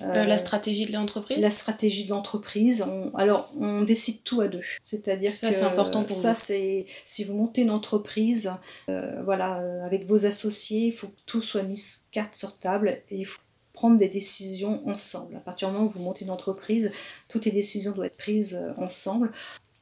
la 0.00 0.36
stratégie 0.36 0.86
de 0.86 0.92
l'entreprise? 0.92 1.38
La 1.38 1.50
stratégie 1.50 2.06
de 2.06 2.10
l'entreprise. 2.10 2.84
alors, 3.14 3.48
on 3.56 3.82
décide 3.82 4.24
tout 4.24 4.40
à 4.40 4.48
deux. 4.48 4.62
C'est-à-dire 4.82 5.30
que 5.30 5.52
c'est 5.52 5.62
important 5.62 6.02
pour 6.02 6.16
ça, 6.16 6.34
c'est 6.34 6.86
si 7.04 7.22
vous 7.22 7.34
montez 7.34 7.60
une 7.60 7.70
entreprise, 7.70 8.50
voilà, 8.88 9.62
avec 9.84 10.06
vos 10.06 10.26
associés, 10.26 10.86
il 10.86 10.92
faut 10.92 11.06
que 11.06 11.20
tout 11.24 11.40
soit 11.40 11.62
mis 11.62 11.80
carte 12.10 12.34
sur 12.34 12.58
table 12.58 13.00
et 13.10 13.18
il 13.18 13.24
faut 13.24 13.38
prendre 13.78 13.96
des 13.96 14.08
décisions 14.08 14.74
ensemble. 14.88 15.36
À 15.36 15.40
partir 15.40 15.68
du 15.68 15.74
moment 15.74 15.86
où 15.86 15.92
vous 15.96 16.02
montez 16.02 16.24
une 16.24 16.32
entreprise, 16.32 16.90
toutes 17.30 17.44
les 17.44 17.52
décisions 17.52 17.92
doivent 17.92 18.08
être 18.08 18.18
prises 18.18 18.56
euh, 18.60 18.82
ensemble. 18.82 19.30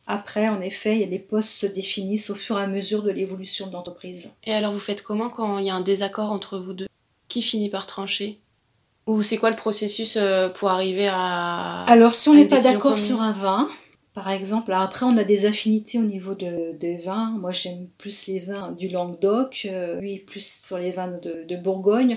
Après, 0.07 0.49
en 0.51 0.61
effet, 0.61 1.07
les 1.07 1.19
postes 1.19 1.55
se 1.63 1.67
définissent 1.67 2.29
au 2.29 2.35
fur 2.35 2.59
et 2.61 2.63
à 2.63 2.67
mesure 2.67 3.03
de 3.03 3.11
l'évolution 3.11 3.67
de 3.69 3.73
l'entreprise. 3.73 4.35
Et 4.45 4.53
alors, 4.53 4.71
vous 4.71 4.85
faites 4.89 5.03
comment 5.03 5.31
quand 5.31 5.59
il 5.59 5.65
y 5.65 5.71
a 5.71 5.75
un 5.75 5.81
désaccord 5.81 6.31
entre 6.31 6.59
vous 6.59 6.75
deux? 6.75 6.89
Qui 7.29 7.41
finit 7.41 7.71
par 7.71 7.87
trancher? 7.87 8.39
Ou 9.07 9.23
c'est 9.23 9.39
quoi 9.39 9.51
le 9.51 9.57
processus 9.57 10.17
euh, 10.17 10.51
pour 10.51 10.69
arriver 10.69 11.09
à... 11.11 11.85
Alors, 11.85 12.15
si 12.15 12.29
on 12.29 12.35
n'est 12.35 12.45
pas 12.45 12.61
d'accord 12.61 12.99
sur 12.99 13.23
un 13.23 13.33
vin, 13.33 13.67
par 14.13 14.29
exemple, 14.31 14.73
après, 14.73 15.07
on 15.07 15.17
a 15.17 15.25
des 15.25 15.47
affinités 15.47 15.99
au 15.99 16.09
niveau 16.15 16.35
de, 16.35 16.77
des 16.77 16.99
vins. 16.99 17.31
Moi, 17.41 17.53
j'aime 17.53 17.89
plus 17.97 18.27
les 18.29 18.41
vins 18.41 18.73
du 18.73 18.89
Languedoc, 18.89 19.67
euh, 19.67 20.01
lui, 20.01 20.19
plus 20.19 20.47
sur 20.67 20.77
les 20.77 20.91
vins 20.91 21.13
de, 21.27 21.45
de 21.49 21.57
Bourgogne. 21.57 22.17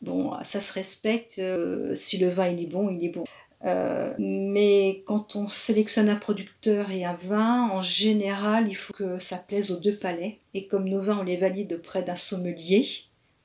Bon, 0.00 0.32
ça 0.42 0.60
se 0.60 0.72
respecte. 0.72 1.38
Euh, 1.38 1.94
si 1.94 2.18
le 2.18 2.28
vin 2.28 2.48
il 2.48 2.62
est 2.62 2.66
bon, 2.66 2.88
il 2.90 3.04
est 3.04 3.10
bon. 3.10 3.24
Euh, 3.66 4.14
mais 4.18 5.02
quand 5.06 5.36
on 5.36 5.46
sélectionne 5.46 6.08
un 6.08 6.16
producteur 6.16 6.90
et 6.90 7.04
un 7.04 7.12
vin, 7.12 7.68
en 7.70 7.82
général, 7.82 8.68
il 8.68 8.74
faut 8.74 8.94
que 8.94 9.18
ça 9.18 9.36
plaise 9.36 9.70
aux 9.70 9.80
deux 9.80 9.94
palais. 9.94 10.38
Et 10.54 10.66
comme 10.66 10.88
nos 10.88 11.00
vins, 11.00 11.18
on 11.20 11.24
les 11.24 11.36
valide 11.36 11.74
auprès 11.74 12.02
d'un 12.02 12.16
sommelier, 12.16 12.86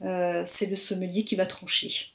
euh, 0.04 0.44
c'est 0.46 0.68
le 0.68 0.78
sommelier 0.78 1.26
qui 1.26 1.36
va 1.36 1.46
trancher. 1.46 2.12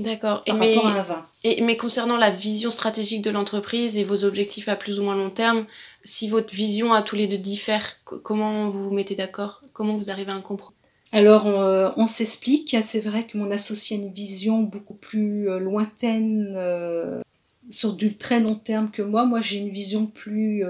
D'accord. 0.00 0.42
Par 0.44 0.58
rapport 0.58 0.86
à 0.86 1.00
un 1.00 1.02
vin. 1.02 1.26
Et, 1.44 1.60
mais 1.62 1.76
concernant 1.76 2.16
la 2.16 2.30
vision 2.30 2.70
stratégique 2.70 3.22
de 3.22 3.30
l'entreprise 3.30 3.98
et 3.98 4.04
vos 4.04 4.24
objectifs 4.24 4.68
à 4.68 4.76
plus 4.76 5.00
ou 5.00 5.04
moins 5.04 5.16
long 5.16 5.30
terme, 5.30 5.66
si 6.04 6.28
votre 6.28 6.54
vision 6.54 6.92
à 6.92 7.02
tous 7.02 7.16
les 7.16 7.26
deux 7.26 7.38
diffère, 7.38 7.96
comment 8.04 8.68
vous 8.68 8.84
vous 8.84 8.94
mettez 8.94 9.16
d'accord? 9.16 9.62
Comment 9.72 9.94
vous 9.94 10.10
arrivez 10.10 10.30
à 10.30 10.36
un 10.36 10.40
compromis 10.40 10.77
alors, 11.12 11.46
euh, 11.46 11.90
on, 11.96 12.06
s'explique. 12.06 12.76
C'est 12.82 13.00
vrai 13.00 13.24
que 13.24 13.38
mon 13.38 13.50
associé 13.50 13.96
a 13.96 14.00
une 14.00 14.12
vision 14.12 14.60
beaucoup 14.60 14.94
plus 14.94 15.48
euh, 15.48 15.58
lointaine 15.58 16.52
euh, 16.54 17.22
sur 17.70 17.94
du 17.94 18.16
très 18.16 18.40
long 18.40 18.54
terme 18.54 18.90
que 18.90 19.02
moi. 19.02 19.24
Moi, 19.24 19.40
j'ai 19.40 19.58
une 19.58 19.70
vision 19.70 20.06
plus 20.06 20.64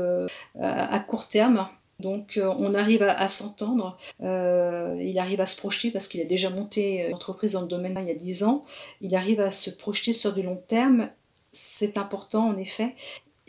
à 0.60 0.98
court 1.00 1.28
terme. 1.28 1.68
Donc, 2.00 2.40
on 2.42 2.74
arrive 2.74 3.02
à, 3.02 3.28
s'entendre. 3.28 3.96
il 4.20 5.18
arrive 5.18 5.40
à 5.40 5.46
se 5.46 5.56
projeter 5.56 5.90
parce 5.90 6.06
qu'il 6.06 6.20
a 6.20 6.24
déjà 6.24 6.50
monté 6.50 7.06
une 7.06 7.14
entreprise 7.14 7.52
dans 7.52 7.62
le 7.62 7.68
domaine 7.68 7.98
il 8.00 8.08
y 8.08 8.10
a 8.10 8.14
10 8.14 8.44
ans. 8.44 8.64
Il 9.00 9.14
arrive 9.16 9.40
à 9.40 9.50
se 9.50 9.70
projeter 9.70 10.12
sur 10.12 10.32
du 10.32 10.42
long 10.42 10.62
terme. 10.68 11.08
C'est 11.50 11.98
important, 11.98 12.48
en 12.48 12.56
effet. 12.56 12.94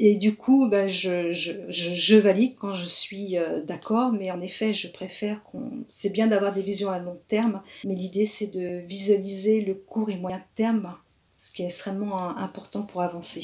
Et 0.02 0.16
du 0.16 0.34
coup, 0.34 0.66
ben, 0.70 0.88
je, 0.88 1.30
je, 1.30 1.52
je, 1.68 2.16
valide 2.16 2.56
quand 2.58 2.74
je 2.74 2.86
suis 2.86 3.38
euh, 3.38 3.62
d'accord, 3.62 4.14
mais 4.14 4.32
en 4.32 4.40
effet, 4.40 4.72
je 4.72 4.88
préfère 4.88 5.42
qu'on. 5.42 5.72
C'est 5.90 6.14
bien 6.14 6.28
d'avoir 6.28 6.54
des 6.54 6.62
visions 6.62 6.90
à 6.90 7.00
long 7.00 7.20
terme, 7.28 7.62
mais 7.84 7.96
l'idée, 7.96 8.26
c'est 8.26 8.48
de 8.48 8.80
visualiser 8.88 9.60
le 9.60 9.74
court 9.74 10.10
et 10.10 10.16
moyen 10.16 10.42
terme, 10.56 10.96
ce 11.36 11.52
qui 11.52 11.64
est 11.64 11.66
extrêmement 11.66 12.38
important 12.38 12.84
pour 12.84 13.02
avancer. 13.02 13.44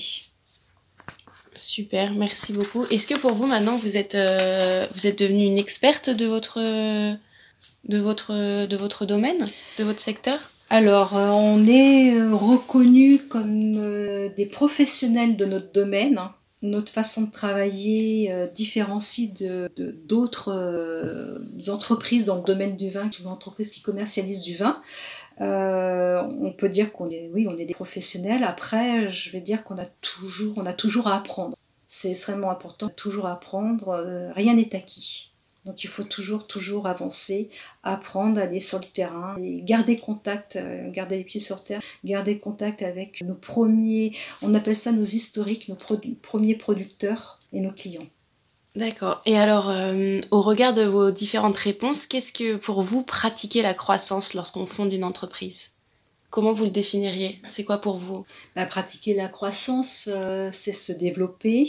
Super, 1.51 2.13
merci 2.13 2.53
beaucoup. 2.53 2.85
Est-ce 2.85 3.07
que 3.07 3.15
pour 3.15 3.33
vous, 3.33 3.47
maintenant, 3.47 3.75
vous 3.75 3.97
êtes, 3.97 4.15
euh, 4.15 4.87
vous 4.93 5.07
êtes 5.07 5.19
devenue 5.19 5.43
une 5.43 5.57
experte 5.57 6.09
de 6.09 6.25
votre, 6.25 6.61
de, 6.61 7.97
votre, 7.97 8.65
de 8.65 8.77
votre 8.77 9.05
domaine, 9.05 9.49
de 9.77 9.83
votre 9.83 9.99
secteur? 9.99 10.39
Alors, 10.69 11.17
euh, 11.17 11.31
on 11.31 11.67
est 11.67 12.17
reconnu 12.31 13.19
comme 13.27 13.73
des 14.37 14.45
professionnels 14.45 15.35
de 15.35 15.43
notre 15.43 15.73
domaine 15.73 16.17
notre 16.65 16.91
façon 16.91 17.23
de 17.23 17.31
travailler 17.31 18.31
euh, 18.31 18.47
différencie 18.47 19.33
de, 19.33 19.69
d'autres 20.05 20.51
euh, 20.53 21.37
entreprises 21.67 22.25
dans 22.25 22.37
le 22.37 22.43
domaine 22.43 22.77
du 22.77 22.89
vin, 22.89 23.09
entreprises 23.25 23.71
qui 23.71 23.81
commercialisent 23.81 24.43
du 24.43 24.55
vin. 24.55 24.81
Euh, 25.41 26.23
on 26.39 26.51
peut 26.51 26.69
dire 26.69 26.93
qu'on 26.93 27.09
est, 27.09 27.29
oui, 27.33 27.47
on 27.49 27.57
est 27.57 27.65
des 27.65 27.73
professionnels. 27.73 28.43
Après, 28.43 29.09
je 29.09 29.31
vais 29.31 29.41
dire 29.41 29.63
qu'on 29.63 29.77
a 29.77 29.85
toujours, 29.85 30.57
on 30.57 30.65
a 30.65 30.73
toujours 30.73 31.07
à 31.07 31.15
apprendre. 31.17 31.57
C'est 31.87 32.11
extrêmement 32.11 32.51
important, 32.51 32.89
toujours 32.89 33.27
à 33.27 33.33
apprendre. 33.33 34.31
rien 34.35 34.55
n'est 34.55 34.75
acquis. 34.75 35.34
Donc 35.65 35.83
il 35.83 35.87
faut 35.87 36.03
toujours, 36.03 36.45
toujours 36.45 36.87
avancer, 36.87 37.49
apprendre, 37.83 38.39
aller 38.39 38.59
sur 38.59 38.79
le 38.79 38.85
terrain 38.85 39.35
et 39.41 39.61
garder 39.61 39.97
contact, 39.97 40.57
euh, 40.57 40.89
garder 40.91 41.17
les 41.17 41.23
pieds 41.23 41.41
sur 41.41 41.63
terre, 41.63 41.81
garder 42.03 42.37
contact 42.37 42.83
avec 42.83 43.21
nos 43.21 43.33
premiers, 43.33 44.15
on 44.41 44.53
appelle 44.53 44.75
ça 44.75 44.91
nos 44.91 45.03
historiques, 45.03 45.67
nos 45.67 45.77
premiers 46.21 46.55
producteurs 46.55 47.39
et 47.51 47.61
nos 47.61 47.71
clients. 47.71 48.05
D'accord. 48.75 49.21
Et 49.25 49.37
alors, 49.37 49.69
euh, 49.69 50.19
au 50.31 50.41
regard 50.41 50.73
de 50.73 50.83
vos 50.83 51.09
différentes 51.09 51.57
réponses, 51.57 52.07
qu'est-ce 52.07 52.33
que 52.33 52.57
pour 52.57 52.81
vous 52.81 53.03
pratiquer 53.03 53.61
la 53.61 53.73
croissance 53.73 54.33
lorsqu'on 54.33 54.65
fonde 54.65 54.91
une 54.91 55.05
entreprise? 55.05 55.71
Comment 56.29 56.51
vous 56.51 56.65
le 56.65 56.69
définiriez? 56.69 57.39
C'est 57.45 57.63
quoi 57.63 57.77
pour 57.77 57.95
vous? 57.95 58.25
Bah, 58.55 58.65
Pratiquer 58.65 59.13
la 59.13 59.29
croissance, 59.29 60.09
euh, 60.11 60.49
c'est 60.51 60.73
se 60.73 60.91
développer, 60.91 61.65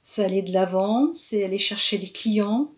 c'est 0.00 0.24
aller 0.24 0.40
de 0.40 0.52
l'avant, 0.52 1.10
c'est 1.12 1.44
aller 1.44 1.58
chercher 1.58 1.98
les 1.98 2.08
clients, 2.08 2.70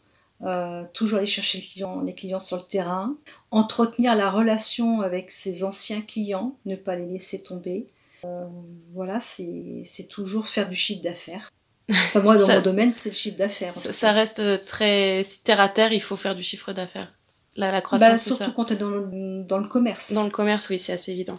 euh, 0.44 0.84
toujours 0.92 1.18
aller 1.18 1.26
chercher 1.26 1.58
les 1.58 1.64
clients, 1.64 2.00
les 2.00 2.14
clients 2.14 2.40
sur 2.40 2.56
le 2.56 2.64
terrain, 2.64 3.16
entretenir 3.50 4.16
la 4.16 4.30
relation 4.30 5.00
avec 5.00 5.30
ses 5.30 5.62
anciens 5.62 6.00
clients, 6.00 6.56
ne 6.66 6.74
pas 6.74 6.96
les 6.96 7.06
laisser 7.06 7.42
tomber. 7.42 7.86
Euh, 8.24 8.46
voilà, 8.92 9.20
c'est 9.20 10.08
toujours 10.08 10.48
faire 10.48 10.68
du 10.68 10.74
chiffre 10.74 11.02
d'affaires. 11.02 11.50
Enfin, 11.90 12.20
moi, 12.20 12.36
dans 12.36 12.48
mon 12.54 12.60
domaine, 12.60 12.92
c'est 12.92 13.10
le 13.10 13.14
chiffre 13.14 13.36
d'affaires. 13.36 13.74
Ça, 13.76 14.12
reste 14.12 14.60
très 14.60 15.22
terre 15.44 15.60
à 15.60 15.68
terre, 15.68 15.92
il 15.92 16.02
faut 16.02 16.16
faire 16.16 16.34
du 16.34 16.42
chiffre 16.42 16.72
d'affaires. 16.72 17.12
la, 17.56 17.80
croissance. 17.80 18.08
Bah, 18.08 18.18
surtout 18.18 18.52
quand 18.52 18.64
tu 18.64 18.72
es 18.72 18.76
dans 18.76 18.90
le, 18.90 19.44
dans 19.44 19.58
le 19.58 19.68
commerce. 19.68 20.14
Dans 20.14 20.24
le 20.24 20.30
commerce, 20.30 20.68
oui, 20.70 20.78
c'est 20.78 20.92
assez 20.92 21.12
évident. 21.12 21.38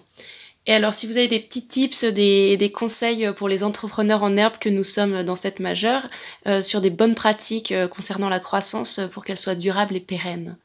Et 0.66 0.74
alors, 0.74 0.94
si 0.94 1.08
vous 1.08 1.18
avez 1.18 1.28
des 1.28 1.42
petits 1.42 1.68
tips, 1.68 2.06
des, 2.06 2.56
des, 2.56 2.72
conseils 2.72 3.30
pour 3.36 3.50
les 3.50 3.64
entrepreneurs 3.64 4.24
en 4.24 4.38
herbe 4.38 4.58
que 4.58 4.70
nous 4.70 4.86
sommes 4.86 5.24
dans 5.24 5.36
cette 5.36 5.60
majeure, 5.60 6.08
euh, 6.48 6.62
sur 6.62 6.80
des 6.80 6.90
bonnes 6.90 7.16
pratiques 7.16 7.74
euh, 7.74 7.90
concernant 7.90 8.30
la 8.30 8.40
croissance 8.40 9.02
pour 9.12 9.26
qu'elle 9.26 9.38
soit 9.38 9.56
durable 9.56 9.94
et 9.98 10.00
pérenne 10.00 10.58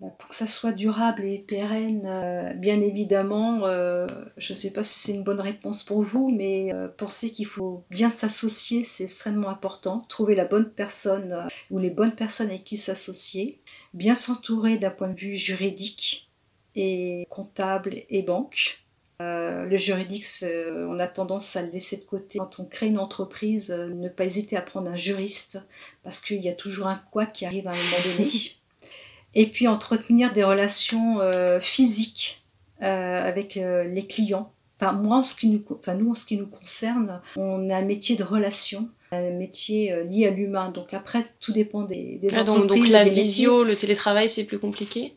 bah, 0.00 0.14
Pour 0.16 0.28
que 0.28 0.34
ça 0.36 0.46
soit 0.46 0.70
durable 0.70 1.24
et 1.24 1.38
pérenne, 1.38 2.06
euh, 2.06 2.54
bien 2.54 2.80
évidemment, 2.80 3.62
je 3.66 4.52
ne 4.52 4.54
sais 4.54 4.72
pas 4.72 4.84
si 4.84 5.00
c'est 5.00 5.14
une 5.14 5.24
bonne 5.24 5.40
réponse 5.40 5.82
pour 5.82 6.00
vous, 6.00 6.30
mais 6.30 6.70
pensez 6.96 7.32
qu'il 7.32 7.46
faut 7.46 7.82
bien 7.90 8.10
s'associer, 8.10 8.84
c'est 8.84 9.02
extrêmement 9.02 9.48
important. 9.48 10.06
Trouver 10.08 10.36
la 10.36 10.44
bonne 10.44 10.70
personne 10.70 11.48
ou 11.72 11.80
les 11.80 11.90
bonnes 11.90 12.14
personnes 12.14 12.50
avec 12.50 12.62
qui 12.62 12.76
s'associer. 12.76 13.60
Bien 13.94 14.14
s'entourer 14.14 14.78
d'un 14.78 14.90
point 14.90 15.08
de 15.08 15.18
vue 15.18 15.36
juridique 15.36 16.30
et 16.76 17.26
comptable 17.28 18.04
et 18.10 18.22
banque 18.22 18.78
euh, 19.20 19.64
le 19.64 19.76
juridique, 19.76 20.24
on 20.44 21.00
a 21.00 21.08
tendance 21.08 21.56
à 21.56 21.62
le 21.62 21.72
laisser 21.72 21.96
de 21.96 22.04
côté. 22.04 22.38
Quand 22.38 22.60
on 22.60 22.64
crée 22.64 22.86
une 22.86 23.00
entreprise, 23.00 23.72
euh, 23.72 23.88
ne 23.88 24.08
pas 24.08 24.24
hésiter 24.24 24.56
à 24.56 24.62
prendre 24.62 24.88
un 24.88 24.96
juriste, 24.96 25.60
parce 26.04 26.20
qu'il 26.20 26.40
y 26.40 26.48
a 26.48 26.54
toujours 26.54 26.86
un 26.86 27.02
quoi 27.10 27.26
qui 27.26 27.44
arrive 27.44 27.66
à 27.66 27.72
un 27.72 27.74
moment 27.74 28.16
donné. 28.16 28.30
Et 29.34 29.46
puis 29.46 29.66
entretenir 29.66 30.32
des 30.32 30.44
relations 30.44 31.20
euh, 31.20 31.58
physiques 31.60 32.44
avec 32.80 33.56
les 33.56 34.06
clients. 34.06 34.52
Enfin, 34.80 34.92
moi, 34.92 35.16
en 35.16 35.22
ce 35.24 35.34
qui 35.34 35.48
nous, 35.48 35.64
enfin, 35.68 35.94
nous, 35.94 36.12
en 36.12 36.14
ce 36.14 36.24
qui 36.24 36.36
nous 36.36 36.46
concerne, 36.46 37.20
on 37.36 37.68
a 37.70 37.76
un 37.76 37.82
métier 37.82 38.14
de 38.14 38.22
relation 38.22 38.88
un 39.10 39.30
métier 39.30 40.04
lié 40.04 40.28
à 40.28 40.30
l'humain. 40.30 40.70
Donc 40.70 40.94
après, 40.94 41.24
tout 41.40 41.52
dépend 41.52 41.82
des, 41.82 42.18
des 42.18 42.38
entreprises. 42.38 42.66
Donc, 42.66 42.78
donc 42.78 42.88
la 42.88 43.02
visio, 43.02 43.64
le 43.64 43.74
télétravail, 43.74 44.28
c'est 44.28 44.44
plus 44.44 44.60
compliqué? 44.60 45.16